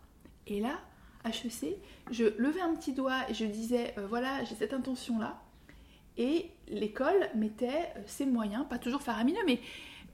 Et 0.46 0.60
là, 0.60 0.81
HEC, 1.25 1.76
je 2.10 2.25
levais 2.38 2.60
un 2.60 2.75
petit 2.75 2.93
doigt 2.93 3.28
et 3.31 3.34
je 3.34 3.44
disais 3.44 3.94
euh, 3.99 4.06
voilà, 4.06 4.43
j'ai 4.44 4.56
cette 4.56 4.72
intention-là. 4.72 5.40
Et 6.19 6.50
l'école 6.69 7.28
mettait 7.34 7.93
euh, 7.96 8.02
ses 8.06 8.26
moyens, 8.26 8.66
pas 8.69 8.78
toujours 8.78 9.02
faramineux, 9.02 9.43
mais 9.46 9.60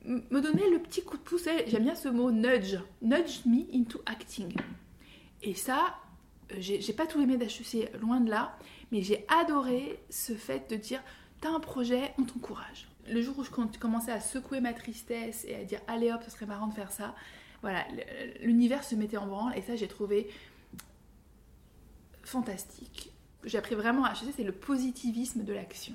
me 0.05 0.41
donnait 0.41 0.70
le 0.70 0.79
petit 0.79 1.02
coup 1.02 1.17
de 1.17 1.23
pouce. 1.23 1.49
J'aime 1.67 1.84
bien 1.84 1.94
ce 1.94 2.08
mot 2.08 2.31
nudge. 2.31 2.76
Nudge 3.02 3.44
me 3.46 3.64
into 3.75 4.00
acting. 4.06 4.52
Et 5.43 5.55
ça, 5.55 5.96
j'ai 6.58 6.92
pas 6.92 7.06
tout 7.06 7.20
aimé 7.20 7.36
d'HEC, 7.36 7.92
loin 8.00 8.20
de 8.20 8.30
là, 8.30 8.56
mais 8.92 9.02
j'ai 9.02 9.26
adoré 9.28 10.00
ce 10.10 10.32
fait 10.34 10.70
de 10.70 10.76
dire 10.76 11.02
t'as 11.40 11.50
un 11.50 11.60
projet, 11.60 12.12
on 12.18 12.24
t'encourage. 12.24 12.88
Le 13.10 13.22
jour 13.22 13.38
où 13.38 13.44
je 13.44 13.50
commençais 13.78 14.12
à 14.12 14.20
secouer 14.20 14.60
ma 14.60 14.72
tristesse 14.72 15.44
et 15.46 15.54
à 15.54 15.64
dire 15.64 15.80
allez 15.86 16.12
hop, 16.12 16.22
ce 16.24 16.30
serait 16.30 16.46
marrant 16.46 16.66
de 16.66 16.74
faire 16.74 16.92
ça, 16.92 17.14
voilà, 17.62 17.84
l'univers 18.40 18.84
se 18.84 18.94
mettait 18.94 19.16
en 19.16 19.26
branle 19.26 19.56
et 19.56 19.62
ça 19.62 19.76
j'ai 19.76 19.88
trouvé 19.88 20.28
fantastique. 22.22 23.12
J'ai 23.44 23.58
appris 23.58 23.74
vraiment 23.74 24.04
à 24.04 24.12
HEC, 24.12 24.34
c'est 24.36 24.44
le 24.44 24.52
positivisme 24.52 25.44
de 25.44 25.52
l'action. 25.52 25.94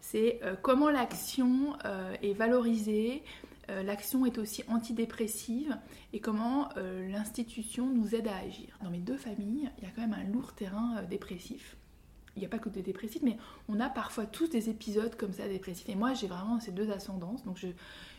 C'est 0.00 0.40
euh, 0.42 0.54
comment 0.60 0.88
l'action 0.88 1.76
euh, 1.84 2.14
est 2.22 2.32
valorisée, 2.32 3.22
euh, 3.68 3.82
l'action 3.82 4.24
est 4.26 4.38
aussi 4.38 4.62
antidépressive 4.68 5.76
et 6.12 6.20
comment 6.20 6.70
l'institution 6.76 7.90
nous 7.90 8.14
aide 8.14 8.28
à 8.28 8.36
agir. 8.36 8.78
Dans 8.82 8.90
mes 8.90 8.98
deux 8.98 9.18
familles, 9.18 9.70
il 9.78 9.84
y 9.84 9.86
a 9.86 9.90
quand 9.90 10.02
même 10.02 10.14
un 10.14 10.24
lourd 10.24 10.52
terrain 10.54 11.02
dépressif. 11.02 11.76
Il 12.36 12.40
n'y 12.40 12.46
a 12.46 12.48
pas 12.48 12.58
que 12.58 12.68
des 12.68 12.82
dépressifs, 12.82 13.22
mais 13.22 13.36
on 13.68 13.80
a 13.80 13.88
parfois 13.88 14.24
tous 14.24 14.48
des 14.48 14.70
épisodes 14.70 15.16
comme 15.16 15.32
ça 15.32 15.48
dépressifs. 15.48 15.88
Et 15.88 15.94
moi, 15.94 16.14
j'ai 16.14 16.28
vraiment 16.28 16.60
ces 16.60 16.70
deux 16.70 16.90
ascendances. 16.90 17.44
Donc, 17.44 17.58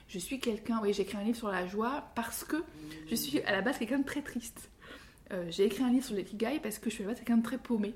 je, 0.08 0.20
suis 0.20 0.40
quelqu'un, 0.40 0.80
oui, 0.82 0.94
j'ai 0.94 1.04
écrit 1.04 1.18
un 1.18 1.24
livre 1.24 1.38
sur 1.38 1.48
la 1.48 1.66
joie 1.66 2.12
parce 2.14 2.44
que 2.44 2.58
je 3.10 3.16
suis 3.16 3.40
à 3.42 3.52
la 3.52 3.62
base 3.62 3.78
quelqu'un 3.78 4.00
de 4.00 4.06
très 4.06 4.22
triste. 4.22 4.70
Euh, 5.32 5.46
j'ai 5.50 5.66
écrit 5.66 5.84
un 5.84 5.90
livre 5.90 6.06
sur 6.06 6.16
l'ikigai 6.16 6.60
parce 6.62 6.78
que 6.78 6.90
je 6.90 6.96
suis 6.96 7.06
quelqu'un 7.06 7.38
de 7.38 7.44
très 7.44 7.58
paumé. 7.58 7.96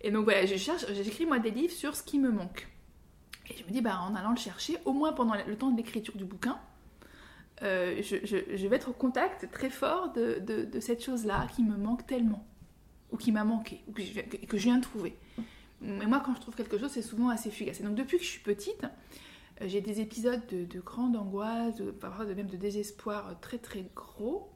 Et 0.00 0.10
donc 0.10 0.24
voilà, 0.24 0.46
j'écris 0.46 1.26
moi 1.26 1.38
des 1.40 1.50
livres 1.50 1.72
sur 1.72 1.96
ce 1.96 2.02
qui 2.02 2.18
me 2.18 2.30
manque. 2.30 2.68
Et 3.50 3.56
je 3.56 3.64
me 3.64 3.70
dis, 3.70 3.80
bah, 3.80 4.00
en 4.00 4.14
allant 4.14 4.30
le 4.30 4.36
chercher, 4.36 4.76
au 4.84 4.92
moins 4.92 5.12
pendant 5.12 5.34
le 5.34 5.56
temps 5.56 5.70
de 5.70 5.76
l'écriture 5.76 6.16
du 6.16 6.24
bouquin, 6.24 6.58
euh, 7.62 8.00
je, 8.02 8.66
vais 8.66 8.76
être 8.76 8.90
au 8.90 8.92
contact 8.92 9.50
très 9.50 9.70
fort 9.70 10.12
de, 10.12 10.68
cette 10.80 11.02
chose-là 11.02 11.46
qui 11.54 11.62
me 11.62 11.76
manque 11.76 12.06
tellement, 12.06 12.46
ou 13.10 13.16
qui 13.16 13.32
m'a 13.32 13.44
manqué, 13.44 13.82
ou 13.86 13.92
que 13.92 14.02
je, 14.02 14.62
viens 14.62 14.78
de 14.78 14.82
trouver. 14.82 15.16
Mais 15.82 16.06
moi, 16.06 16.22
quand 16.24 16.34
je 16.34 16.40
trouve 16.40 16.54
quelque 16.54 16.78
chose, 16.78 16.90
c'est 16.90 17.02
souvent 17.02 17.28
assez 17.28 17.50
fugace. 17.50 17.80
Et 17.80 17.82
donc, 17.82 17.94
depuis 17.94 18.18
que 18.18 18.24
je 18.24 18.28
suis 18.28 18.40
petite, 18.40 18.84
euh, 19.60 19.64
j'ai 19.66 19.80
des 19.80 20.00
épisodes 20.00 20.42
de, 20.50 20.80
grande 20.80 21.16
angoisse, 21.16 21.76
de, 21.76 21.90
de, 21.90 22.34
même 22.34 22.48
de 22.48 22.56
désespoir 22.56 23.38
très 23.40 23.58
très 23.58 23.84
gros, 23.94 24.50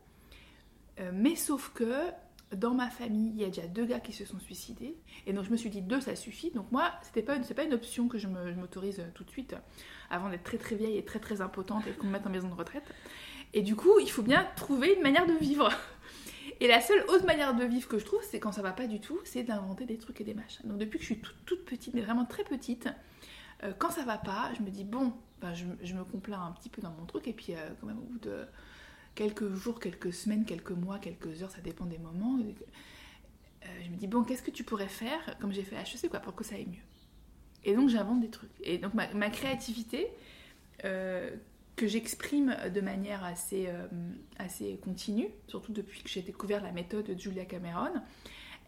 euh, 1.00 1.10
mais 1.12 1.34
sauf 1.34 1.72
que 1.74 2.10
dans 2.54 2.74
ma 2.74 2.90
famille, 2.90 3.32
il 3.34 3.40
y 3.40 3.44
a 3.44 3.48
déjà 3.48 3.66
deux 3.66 3.84
gars 3.84 4.00
qui 4.00 4.12
se 4.12 4.24
sont 4.24 4.38
suicidés. 4.40 4.96
Et 5.26 5.32
donc 5.32 5.44
je 5.44 5.50
me 5.50 5.56
suis 5.56 5.70
dit, 5.70 5.82
deux, 5.82 6.00
ça 6.00 6.16
suffit. 6.16 6.50
Donc 6.50 6.70
moi, 6.72 6.92
c'était 7.02 7.22
pas 7.22 7.38
pas 7.38 7.64
une 7.64 7.74
option 7.74 8.08
que 8.08 8.18
je 8.18 8.26
m'autorise 8.26 9.02
tout 9.14 9.24
de 9.24 9.30
suite, 9.30 9.54
avant 10.10 10.28
d'être 10.28 10.44
très 10.44 10.58
très 10.58 10.76
vieille 10.76 10.98
et 10.98 11.04
très 11.04 11.20
très 11.20 11.40
impotente 11.40 11.86
et 11.86 11.92
qu'on 11.92 12.06
me 12.06 12.12
mette 12.12 12.26
en 12.26 12.30
maison 12.30 12.48
de 12.48 12.54
retraite. 12.54 12.84
Et 13.52 13.62
du 13.62 13.76
coup, 13.76 13.98
il 14.00 14.10
faut 14.10 14.22
bien 14.22 14.46
trouver 14.56 14.94
une 14.94 15.02
manière 15.02 15.26
de 15.26 15.34
vivre. 15.34 15.70
Et 16.60 16.68
la 16.68 16.80
seule 16.80 17.02
autre 17.08 17.24
manière 17.24 17.54
de 17.54 17.64
vivre 17.64 17.88
que 17.88 17.98
je 17.98 18.04
trouve, 18.04 18.22
c'est 18.22 18.38
quand 18.38 18.52
ça 18.52 18.62
va 18.62 18.72
pas 18.72 18.86
du 18.86 19.00
tout, 19.00 19.18
c'est 19.24 19.42
d'inventer 19.42 19.86
des 19.86 19.98
trucs 19.98 20.20
et 20.20 20.24
des 20.24 20.34
machins. 20.34 20.68
Donc 20.68 20.78
depuis 20.78 20.98
que 20.98 21.04
je 21.04 21.14
suis 21.14 21.22
toute, 21.44 21.64
petite, 21.64 21.94
mais 21.94 22.00
vraiment 22.00 22.24
très 22.24 22.44
petite, 22.44 22.88
euh, 23.62 23.72
quand 23.76 23.90
ça 23.90 24.04
va 24.04 24.18
pas, 24.18 24.52
je 24.56 24.62
me 24.62 24.70
dis, 24.70 24.84
bon, 24.84 25.12
ben, 25.40 25.52
je, 25.54 25.94
me 25.94 26.04
complains 26.04 26.44
un 26.44 26.52
petit 26.52 26.68
peu 26.68 26.80
dans 26.80 26.92
mon 26.92 27.06
truc, 27.06 27.26
et 27.26 27.32
puis 27.32 27.54
euh, 27.54 27.70
quand 27.80 27.86
même 27.86 27.98
au 27.98 28.02
bout 28.04 28.18
de 28.18 28.46
quelques 29.14 29.52
jours, 29.54 29.80
quelques 29.80 30.12
semaines, 30.12 30.44
quelques 30.44 30.70
mois, 30.70 30.98
quelques 30.98 31.42
heures, 31.42 31.50
ça 31.50 31.60
dépend 31.60 31.86
des 31.86 31.98
moments. 31.98 32.38
Euh, 32.38 33.68
je 33.84 33.90
me 33.90 33.96
dis, 33.96 34.06
bon, 34.06 34.24
qu'est-ce 34.24 34.42
que 34.42 34.50
tu 34.50 34.64
pourrais 34.64 34.88
faire, 34.88 35.36
comme 35.40 35.52
j'ai 35.52 35.62
fait 35.62 35.76
HEC, 35.76 36.10
quoi, 36.10 36.20
pour 36.20 36.34
que 36.34 36.44
ça 36.44 36.56
aille 36.56 36.66
mieux? 36.66 36.82
Et 37.64 37.74
donc 37.74 37.88
j'invente 37.88 38.20
des 38.20 38.28
trucs. 38.28 38.50
Et 38.62 38.78
donc 38.78 38.92
ma, 38.94 39.30
créativité, 39.30 40.08
euh, 40.84 41.30
que 41.76 41.86
j'exprime 41.86 42.56
de 42.72 42.80
manière 42.80 43.24
assez, 43.24 43.66
euh, 43.68 43.86
assez 44.38 44.78
continue, 44.82 45.28
surtout 45.48 45.72
depuis 45.72 46.02
que 46.02 46.10
j'ai 46.10 46.22
découvert 46.22 46.62
la 46.62 46.72
méthode 46.72 47.06
de 47.06 47.18
Julia 47.18 47.46
Cameron, 47.46 47.92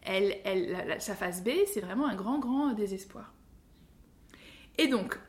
elle, 0.01 0.37
elle, 0.45 0.99
sa 0.99 1.15
phase 1.15 1.43
B, 1.43 1.49
c'est 1.71 1.81
vraiment 1.81 2.07
un 2.07 2.15
grand, 2.15 2.39
grand 2.39 2.73
désespoir. 2.73 3.33
Et 4.77 4.87
donc, 4.87 5.19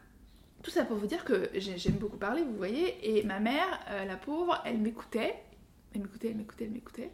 tout 0.68 0.74
ça 0.74 0.84
pour 0.84 0.98
vous 0.98 1.06
dire 1.06 1.24
que 1.24 1.48
j'aime 1.54 1.94
beaucoup 1.94 2.18
parler, 2.18 2.42
vous 2.42 2.54
voyez, 2.54 2.98
et 3.02 3.22
ma 3.22 3.40
mère, 3.40 3.80
euh, 3.88 4.04
la 4.04 4.18
pauvre, 4.18 4.62
elle 4.66 4.76
m'écoutait, 4.76 5.34
elle 5.94 6.02
m'écoutait, 6.02 6.28
elle 6.28 6.36
m'écoutait, 6.36 6.64
elle 6.64 6.70
m'écoutait, 6.72 7.10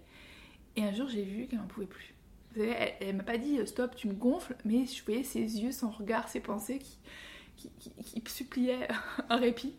et 0.74 0.82
un 0.82 0.92
jour 0.92 1.08
j'ai 1.08 1.22
vu 1.22 1.46
qu'elle 1.46 1.60
n'en 1.60 1.68
pouvait 1.68 1.86
plus. 1.86 2.14
Vous 2.50 2.62
savez, 2.62 2.74
elle, 2.98 3.14
m'a 3.14 3.22
pas 3.22 3.38
dit 3.38 3.60
euh, 3.60 3.66
stop, 3.66 3.94
tu 3.94 4.08
me 4.08 4.12
gonfles, 4.12 4.56
mais 4.64 4.86
je 4.86 5.04
voyais 5.04 5.22
ses 5.22 5.38
yeux, 5.38 5.70
son 5.70 5.88
regard, 5.88 6.28
ses 6.28 6.40
pensées 6.40 6.80
qui 6.80 8.22
suppliaient 8.26 8.88
un 9.28 9.36
répit. 9.36 9.76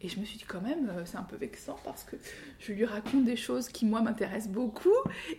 Et 0.00 0.08
je 0.08 0.20
me 0.20 0.24
suis 0.24 0.38
dit 0.38 0.44
quand 0.44 0.60
même, 0.60 0.88
euh, 0.90 1.04
c'est 1.04 1.16
un 1.16 1.24
peu 1.24 1.36
vexant 1.36 1.76
parce 1.84 2.04
que 2.04 2.14
je 2.60 2.72
lui 2.72 2.84
raconte 2.84 3.24
des 3.24 3.34
choses 3.34 3.68
qui 3.68 3.84
moi 3.84 4.00
m'intéressent 4.00 4.52
beaucoup. 4.52 4.94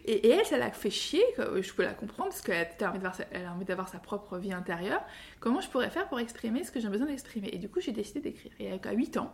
Et, 0.05 0.27
elle, 0.29 0.45
ça 0.45 0.57
l'a 0.57 0.71
fait 0.71 0.89
chier. 0.89 1.23
quoi. 1.35 1.61
Je 1.61 1.73
peux 1.73 1.83
la 1.83 1.93
comprendre 1.93 2.29
parce 2.29 2.41
qu'elle 2.41 2.67
a 2.81 2.91
envie 3.53 3.65
d'avoir 3.65 3.87
sa, 3.87 3.93
sa 3.93 3.99
propre 3.99 4.37
vie 4.37 4.51
intérieure. 4.51 5.01
Comment 5.39 5.61
je 5.61 5.69
pourrais 5.69 5.89
faire 5.89 6.09
pour 6.09 6.19
exprimer 6.19 6.63
ce 6.63 6.71
que 6.71 6.79
j'ai 6.79 6.89
besoin 6.89 7.07
d'exprimer? 7.07 7.49
Et 7.53 7.57
du 7.57 7.69
coup, 7.69 7.79
j'ai 7.79 7.93
décidé 7.93 8.19
d'écrire. 8.19 8.51
Et 8.59 8.71
à 8.71 8.91
8 8.91 9.17
ans, 9.17 9.31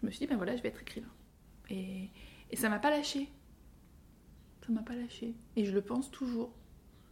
je 0.00 0.06
me 0.06 0.10
suis 0.12 0.20
dit, 0.20 0.26
ben 0.28 0.36
voilà, 0.36 0.56
je 0.56 0.62
vais 0.62 0.68
être 0.68 0.82
écrivain. 0.82 1.10
Et, 1.68 2.10
et 2.50 2.56
ça 2.56 2.68
m'a 2.68 2.78
pas 2.78 2.90
lâché. 2.90 3.28
Ça 4.64 4.72
m'a 4.72 4.82
pas 4.82 4.94
lâché. 4.94 5.34
Et 5.56 5.64
je 5.64 5.72
le 5.72 5.82
pense 5.82 6.10
toujours. 6.12 6.52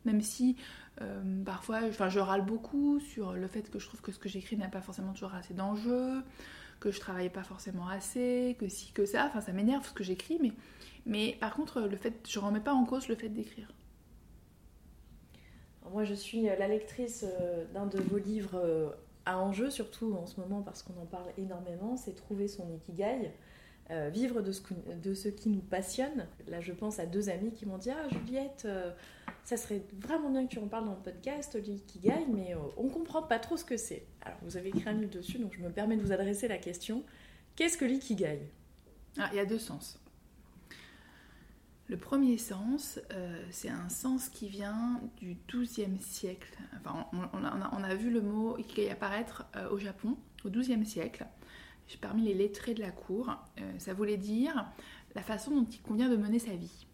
Même 0.05 0.21
si 0.21 0.57
euh, 1.01 1.45
parfois, 1.45 1.81
enfin, 1.89 2.09
je 2.09 2.19
râle 2.19 2.45
beaucoup 2.45 3.01
sur 3.01 3.33
le 3.33 3.47
fait 3.47 3.71
que 3.71 3.79
je 3.79 3.87
trouve 3.87 4.01
que 4.01 4.13
ce 4.13 4.19
que 4.19 4.29
j'écris 4.29 4.57
n'a 4.57 4.69
pas 4.69 4.81
forcément 4.81 5.13
toujours 5.13 5.35
assez 5.35 5.55
d'enjeux, 5.55 6.23
que 6.83 6.91
je 6.91 6.99
travaille 6.99 7.31
pas 7.31 7.45
forcément 7.45 7.87
assez, 7.89 8.57
que 8.59 8.69
si, 8.69 8.91
que 8.93 9.07
ça. 9.07 9.27
Enfin, 9.27 9.41
ça 9.41 9.53
m'énerve 9.53 9.87
ce 9.87 9.93
que 9.93 10.03
j'écris, 10.03 10.39
mais, 10.43 10.53
mais 11.07 11.37
par 11.41 11.55
contre, 11.55 11.81
le 11.83 11.97
fait, 11.97 12.15
je 12.29 12.39
remets 12.41 12.61
pas 12.61 12.75
en 12.75 12.85
cause 12.85 13.07
le 13.07 13.15
fait 13.15 13.29
d'écrire. 13.29 13.69
Moi, 15.93 16.05
je 16.05 16.15
suis 16.15 16.43
la 16.43 16.67
lectrice 16.67 17.25
euh, 17.25 17.65
d'un 17.73 17.87
de 17.87 17.99
vos 17.99 18.19
livres 18.19 18.57
euh, 18.57 18.91
à 19.27 19.39
enjeu, 19.39 19.71
surtout 19.71 20.15
en 20.15 20.27
ce 20.27 20.41
moment 20.41 20.63
parce 20.63 20.83
qu'on 20.83 21.01
en 21.01 21.07
parle 21.07 21.29
énormément, 21.39 21.97
c'est 21.97 22.17
Trouver 22.17 22.49
son 22.49 22.69
ikigai, 22.75 23.31
euh, 23.91 24.09
vivre 24.09 24.43
de 24.43 24.51
ce, 24.51 24.63
de 25.03 25.15
ce 25.15 25.29
qui 25.29 25.51
nous 25.51 25.61
passionne. 25.61 26.27
Là, 26.49 26.61
je 26.61 26.73
pense 26.73 26.99
à 26.99 27.07
deux 27.07 27.29
amis 27.29 27.53
qui 27.53 27.65
m'ont 27.65 27.79
dit 27.79 27.91
Ah, 27.91 28.09
Juliette, 28.09 28.67
ça 29.45 29.57
serait 29.57 29.83
vraiment 29.99 30.31
bien 30.31 30.47
que 30.47 30.53
tu 30.53 30.59
en 30.59 30.69
parles 30.69 30.85
dans 30.85 30.95
le 30.95 31.03
podcast, 31.03 31.55
l'ikigai, 31.57 32.27
mais 32.29 32.55
euh, 32.55 32.59
on 32.77 32.89
comprend 32.89 33.23
pas 33.23 33.39
trop 33.39 33.57
ce 33.57 33.65
que 33.65 33.77
c'est. 33.77 34.07
Alors, 34.23 34.39
vous 34.43 34.57
avez 34.57 34.69
écrit 34.69 34.89
un 34.89 34.93
livre 34.93 35.11
dessus, 35.11 35.39
donc 35.39 35.55
je 35.55 35.61
me 35.61 35.71
permets 35.71 35.97
de 35.97 36.03
vous 36.03 36.13
adresser 36.13 36.49
la 36.49 36.59
question 36.59 37.03
Qu'est-ce 37.57 37.77
que 37.77 37.85
l'ikigai 37.85 38.41
Ah, 39.19 39.29
il 39.33 39.37
y 39.37 39.41
a 39.41 39.45
deux 39.45 39.59
sens. 39.59 39.99
Le 41.89 41.97
premier 41.97 42.39
sens, 42.39 43.01
euh, 43.13 43.45
c'est 43.51 43.69
un 43.69 43.89
sens 43.89 44.29
qui 44.29 44.49
vient 44.49 45.01
du 45.19 45.37
XIIe 45.49 45.99
siècle. 46.01 46.57
Enfin, 46.81 47.07
on, 47.13 47.85
a, 47.85 47.95
vu 47.95 48.11
le 48.11 48.23
mot 48.23 48.57
ikigai 48.57 48.91
apparaître 48.91 49.45
euh, 49.57 49.69
au 49.71 49.79
Japon 49.79 50.17
au 50.45 50.51
XIIe 50.51 50.87
siècle. 50.87 51.27
Parmi 52.01 52.23
les 52.23 52.33
lettrés 52.33 52.73
de 52.73 52.81
la 52.81 52.91
cour, 52.91 53.37
ça 53.77 53.93
voulait 53.93 54.17
dire 54.17 54.67
la 55.15 55.21
façon 55.21 55.51
dont 55.51 55.67
il 55.71 55.83
convient 55.83 56.09
de 56.09 56.17
mener 56.17 56.39
sa 56.39 56.55
vie. 56.57 56.87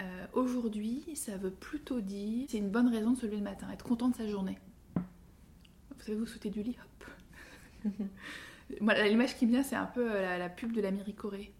Euh, 0.00 0.26
Aujourd'hui, 0.34 1.04
ça 1.14 1.36
veut 1.36 1.50
plutôt 1.50 2.00
dire 2.00 2.46
c'est 2.50 2.58
une 2.58 2.70
bonne 2.70 2.88
raison 2.88 3.12
de 3.12 3.16
se 3.16 3.24
lever 3.26 3.36
le 3.38 3.42
matin, 3.42 3.68
être 3.72 3.84
content 3.84 4.08
de 4.08 4.14
sa 4.16 4.26
journée. 4.28 4.58
Vous 4.96 6.00
savez, 6.04 6.18
vous 6.18 6.26
sautez 6.26 6.50
du 6.50 6.62
lit, 6.62 6.76
hop. 7.84 7.92
L'image 8.80 9.36
qui 9.36 9.46
me 9.46 9.52
vient, 9.52 9.62
c'est 9.62 9.76
un 9.76 9.86
peu 9.86 10.10
euh, 10.12 10.20
la, 10.22 10.38
la 10.38 10.48
pub 10.48 10.72
de 10.72 10.80
la 10.80 10.90
Miricorée. 10.90 11.52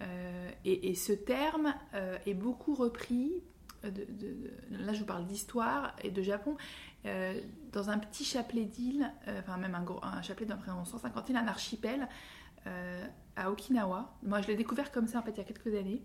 Euh, 0.00 0.50
et, 0.64 0.90
et 0.90 0.94
ce 0.94 1.12
terme 1.12 1.74
euh, 1.94 2.18
est 2.26 2.34
beaucoup 2.34 2.74
repris, 2.74 3.32
de, 3.82 3.90
de- 3.90 4.04
de- 4.10 4.52
là 4.70 4.92
je 4.92 5.00
vous 5.00 5.06
parle 5.06 5.26
d'histoire 5.26 5.94
et 6.02 6.10
de 6.10 6.22
Japon, 6.22 6.56
euh, 7.06 7.40
dans 7.72 7.90
un 7.90 7.98
petit 7.98 8.24
chapelet 8.24 8.64
d'îles, 8.64 9.10
enfin 9.38 9.56
même 9.56 9.74
un, 9.74 9.82
gros, 9.82 10.00
un 10.04 10.22
chapelet 10.22 10.46
d'environ 10.46 10.84
150 10.84 11.28
îles, 11.30 11.36
un 11.36 11.46
archipel 11.48 12.08
à 13.36 13.50
Okinawa. 13.50 14.18
Moi 14.22 14.42
je 14.42 14.48
l'ai 14.48 14.56
découvert 14.56 14.92
comme 14.92 15.06
ça 15.06 15.20
en 15.20 15.22
fait 15.22 15.30
il 15.32 15.38
y 15.38 15.40
a 15.40 15.44
quelques 15.44 15.74
années. 15.74 16.02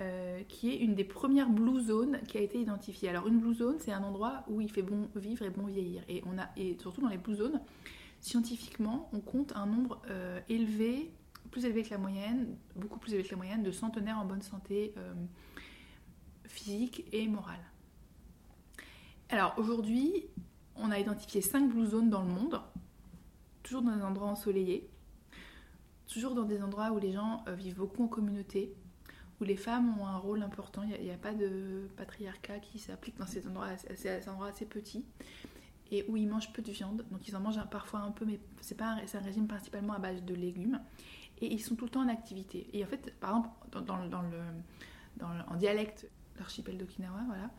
Euh, 0.00 0.44
qui 0.44 0.70
est 0.70 0.76
une 0.76 0.94
des 0.94 1.02
premières 1.02 1.50
blue 1.50 1.80
zones 1.80 2.20
qui 2.28 2.38
a 2.38 2.40
été 2.40 2.60
identifiée. 2.60 3.08
Alors 3.08 3.26
une 3.26 3.40
blue 3.40 3.54
zone, 3.54 3.78
c'est 3.80 3.90
un 3.90 4.04
endroit 4.04 4.44
où 4.46 4.60
il 4.60 4.70
fait 4.70 4.82
bon 4.82 5.08
vivre 5.16 5.44
et 5.44 5.50
bon 5.50 5.66
vieillir. 5.66 6.04
Et 6.08 6.22
on 6.24 6.38
a 6.38 6.48
et 6.56 6.76
surtout 6.80 7.00
dans 7.00 7.08
les 7.08 7.18
blue 7.18 7.34
zones, 7.34 7.60
scientifiquement, 8.20 9.10
on 9.12 9.18
compte 9.18 9.52
un 9.56 9.66
nombre 9.66 10.00
euh, 10.08 10.40
élevé, 10.48 11.10
plus 11.50 11.64
élevé 11.64 11.82
que 11.82 11.90
la 11.90 11.98
moyenne, 11.98 12.56
beaucoup 12.76 13.00
plus 13.00 13.12
élevé 13.12 13.24
que 13.26 13.32
la 13.32 13.38
moyenne, 13.38 13.64
de 13.64 13.72
centenaires 13.72 14.18
en 14.18 14.24
bonne 14.24 14.42
santé 14.42 14.94
euh, 14.98 15.14
physique 16.44 17.04
et 17.10 17.26
morale. 17.26 17.58
Alors 19.30 19.54
aujourd'hui, 19.58 20.26
on 20.76 20.92
a 20.92 21.00
identifié 21.00 21.40
5 21.40 21.70
blue 21.70 21.86
zones 21.86 22.08
dans 22.08 22.22
le 22.22 22.28
monde, 22.28 22.60
toujours 23.64 23.82
dans 23.82 23.96
des 23.96 24.02
endroits 24.02 24.28
ensoleillés, 24.28 24.88
toujours 26.06 26.36
dans 26.36 26.44
des 26.44 26.62
endroits 26.62 26.92
où 26.92 27.00
les 27.00 27.10
gens 27.10 27.44
vivent 27.56 27.78
beaucoup 27.78 28.04
en 28.04 28.08
communauté, 28.08 28.76
où 29.40 29.44
les 29.44 29.56
femmes 29.56 29.98
ont 29.98 30.06
un 30.06 30.16
rôle 30.16 30.42
important. 30.42 30.82
Il 30.82 31.04
n'y 31.04 31.10
a, 31.10 31.16
pas 31.16 31.34
de 31.34 31.88
patriarcat 31.96 32.58
qui 32.58 32.78
s'applique 32.78 33.16
dans 33.18 33.26
ces 33.26 33.46
endroits 33.46 33.66
assez, 33.66 34.08
assez- 34.08 34.66
petits 34.66 35.04
et 35.90 36.04
où 36.08 36.16
ils 36.16 36.28
mangent 36.28 36.52
peu 36.52 36.62
de 36.62 36.70
viande. 36.70 37.04
Donc 37.10 37.26
ils 37.28 37.36
en 37.36 37.40
mangent 37.40 37.64
parfois 37.70 38.00
un 38.00 38.10
peu, 38.10 38.24
mais 38.24 38.38
c'est 38.60 38.80
un, 38.82 38.96
régime 39.24 39.46
principalement 39.46 39.94
à 39.94 39.98
base 39.98 40.22
de 40.22 40.34
légumes. 40.34 40.80
Et 41.40 41.52
ils 41.52 41.60
sont 41.60 41.76
tout 41.76 41.84
le 41.84 41.90
temps 41.90 42.02
en 42.02 42.08
activité. 42.08 42.68
Et 42.72 42.84
en 42.84 42.88
fait, 42.88 43.14
par 43.20 43.30
exemple, 43.30 43.84
dans, 44.10 44.22
le, 44.22 45.24
en 45.48 45.54
dialecte, 45.54 46.08
l'archipel 46.36 46.76
d'Okinawa, 46.76 47.20
voilà, 47.26 47.50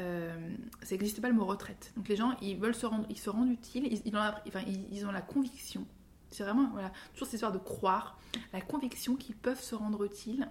euh, 0.00 0.54
ça 0.82 0.94
n'existe 0.94 1.22
pas 1.22 1.28
le 1.28 1.34
mot 1.34 1.46
retraite. 1.46 1.92
Donc 1.96 2.08
les 2.08 2.16
gens, 2.16 2.36
ils 2.42 2.58
veulent 2.58 2.74
se 2.74 2.84
rendre, 2.84 3.06
ils 3.08 3.18
se 3.18 3.30
rendent 3.30 3.50
utiles, 3.50 3.88
ils, 3.90 4.14
ont, 4.14 4.18
la, 4.18 4.44
ils 4.92 5.06
ont 5.06 5.12
la 5.12 5.22
conviction. 5.22 5.86
C'est 6.30 6.44
vraiment, 6.44 6.68
voilà, 6.72 6.92
toujours 7.12 7.26
cette 7.26 7.34
histoire 7.34 7.52
de 7.52 7.58
croire, 7.58 8.18
la 8.52 8.60
conviction 8.60 9.16
qu'ils 9.16 9.36
peuvent 9.36 9.62
se 9.62 9.74
rendre 9.74 10.04
utiles 10.04 10.48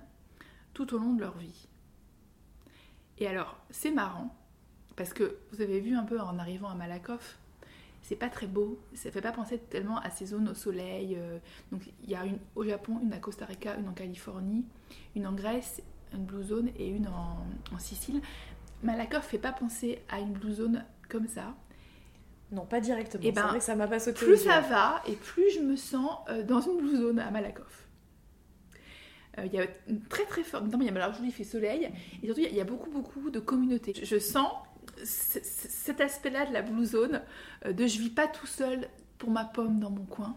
tout 0.75 0.93
au 0.93 0.99
long 0.99 1.13
de 1.13 1.21
leur 1.21 1.35
vie. 1.37 1.67
Et 3.17 3.27
alors, 3.27 3.57
c'est 3.71 3.91
marrant, 3.91 4.35
parce 4.95 5.13
que 5.13 5.37
vous 5.51 5.61
avez 5.61 5.79
vu 5.79 5.95
un 5.95 6.03
peu 6.03 6.19
en 6.19 6.37
arrivant 6.37 6.69
à 6.69 6.75
Malakoff, 6.75 7.39
c'est 8.03 8.17
pas 8.17 8.29
très 8.29 8.45
beau, 8.45 8.77
ça 8.93 9.09
fait 9.09 9.21
pas 9.21 9.31
penser 9.31 9.57
tellement 9.57 9.97
à 9.99 10.11
ces 10.11 10.27
zones 10.27 10.49
au 10.49 10.53
soleil. 10.53 11.15
euh, 11.17 11.39
donc 11.71 11.81
il 12.03 12.09
y 12.11 12.15
a 12.15 12.23
une 12.23 12.37
au 12.55 12.63
Japon, 12.63 12.99
une 13.01 13.13
à 13.13 13.17
Costa 13.17 13.45
Rica, 13.45 13.75
une 13.77 13.87
en 13.87 13.93
Californie, 13.93 14.63
une 15.15 15.25
en 15.25 15.33
Grèce, 15.33 15.81
une 16.13 16.23
blue 16.23 16.43
zone 16.43 16.69
et 16.77 16.87
une 16.87 17.07
en, 17.07 17.43
en 17.73 17.79
Sicile. 17.79 18.21
Malakoff 18.83 19.25
fait 19.25 19.39
pas 19.39 19.53
penser 19.53 20.03
à 20.09 20.19
une 20.19 20.33
blue 20.33 20.53
zone 20.53 20.85
comme 21.09 21.27
ça. 21.27 21.55
Non, 22.51 22.65
pas 22.65 22.79
directement. 22.79 23.23
Eh 23.25 23.29
c'est 23.29 23.33
ben, 23.33 23.47
vrai 23.47 23.57
que 23.57 23.63
ça 23.63 23.75
m'a 23.75 23.87
pas 23.87 23.99
sauté. 23.99 24.23
Plus 24.23 24.37
ça 24.37 24.61
va 24.61 25.01
et 25.07 25.15
plus 25.15 25.49
je 25.55 25.61
me 25.61 25.75
sens 25.75 26.19
euh, 26.29 26.43
dans 26.43 26.61
une 26.61 26.77
blue 26.77 26.97
zone 26.97 27.17
à 27.17 27.31
Malakoff. 27.31 27.84
Euh, 29.37 29.45
Il 29.45 29.53
y 29.53 29.59
a 29.59 29.65
une 29.87 30.01
très 30.01 30.25
très 30.25 30.43
forte. 30.43 30.63
Notamment, 30.63 30.83
il 30.83 30.93
y 30.93 30.97
a, 30.97 31.09
aujourd'hui 31.09 31.29
il 31.29 31.33
fait 31.33 31.43
soleil 31.43 31.89
et 32.21 32.25
surtout 32.25 32.41
il 32.41 32.45
y 32.45 32.47
a- 32.47 32.51
il 32.51 32.55
y 32.57 32.61
a 32.61 32.65
beaucoup 32.65 32.89
beaucoup 32.89 33.29
de 33.29 33.39
communautés. 33.39 33.93
Je, 33.95 34.05
je 34.05 34.17
sens 34.19 34.47
cet 35.03 35.99
aspect-là 36.01 36.45
de 36.45 36.53
la 36.53 36.61
blue 36.61 36.85
zone, 36.85 37.21
euh, 37.65 37.73
de 37.73 37.85
je 37.87 37.99
vis 37.99 38.09
pas 38.09 38.27
tout 38.27 38.47
seul 38.47 38.87
pour 39.17 39.29
ma 39.29 39.43
pomme 39.45 39.79
dans 39.79 39.89
mon 39.89 40.05
coin 40.05 40.35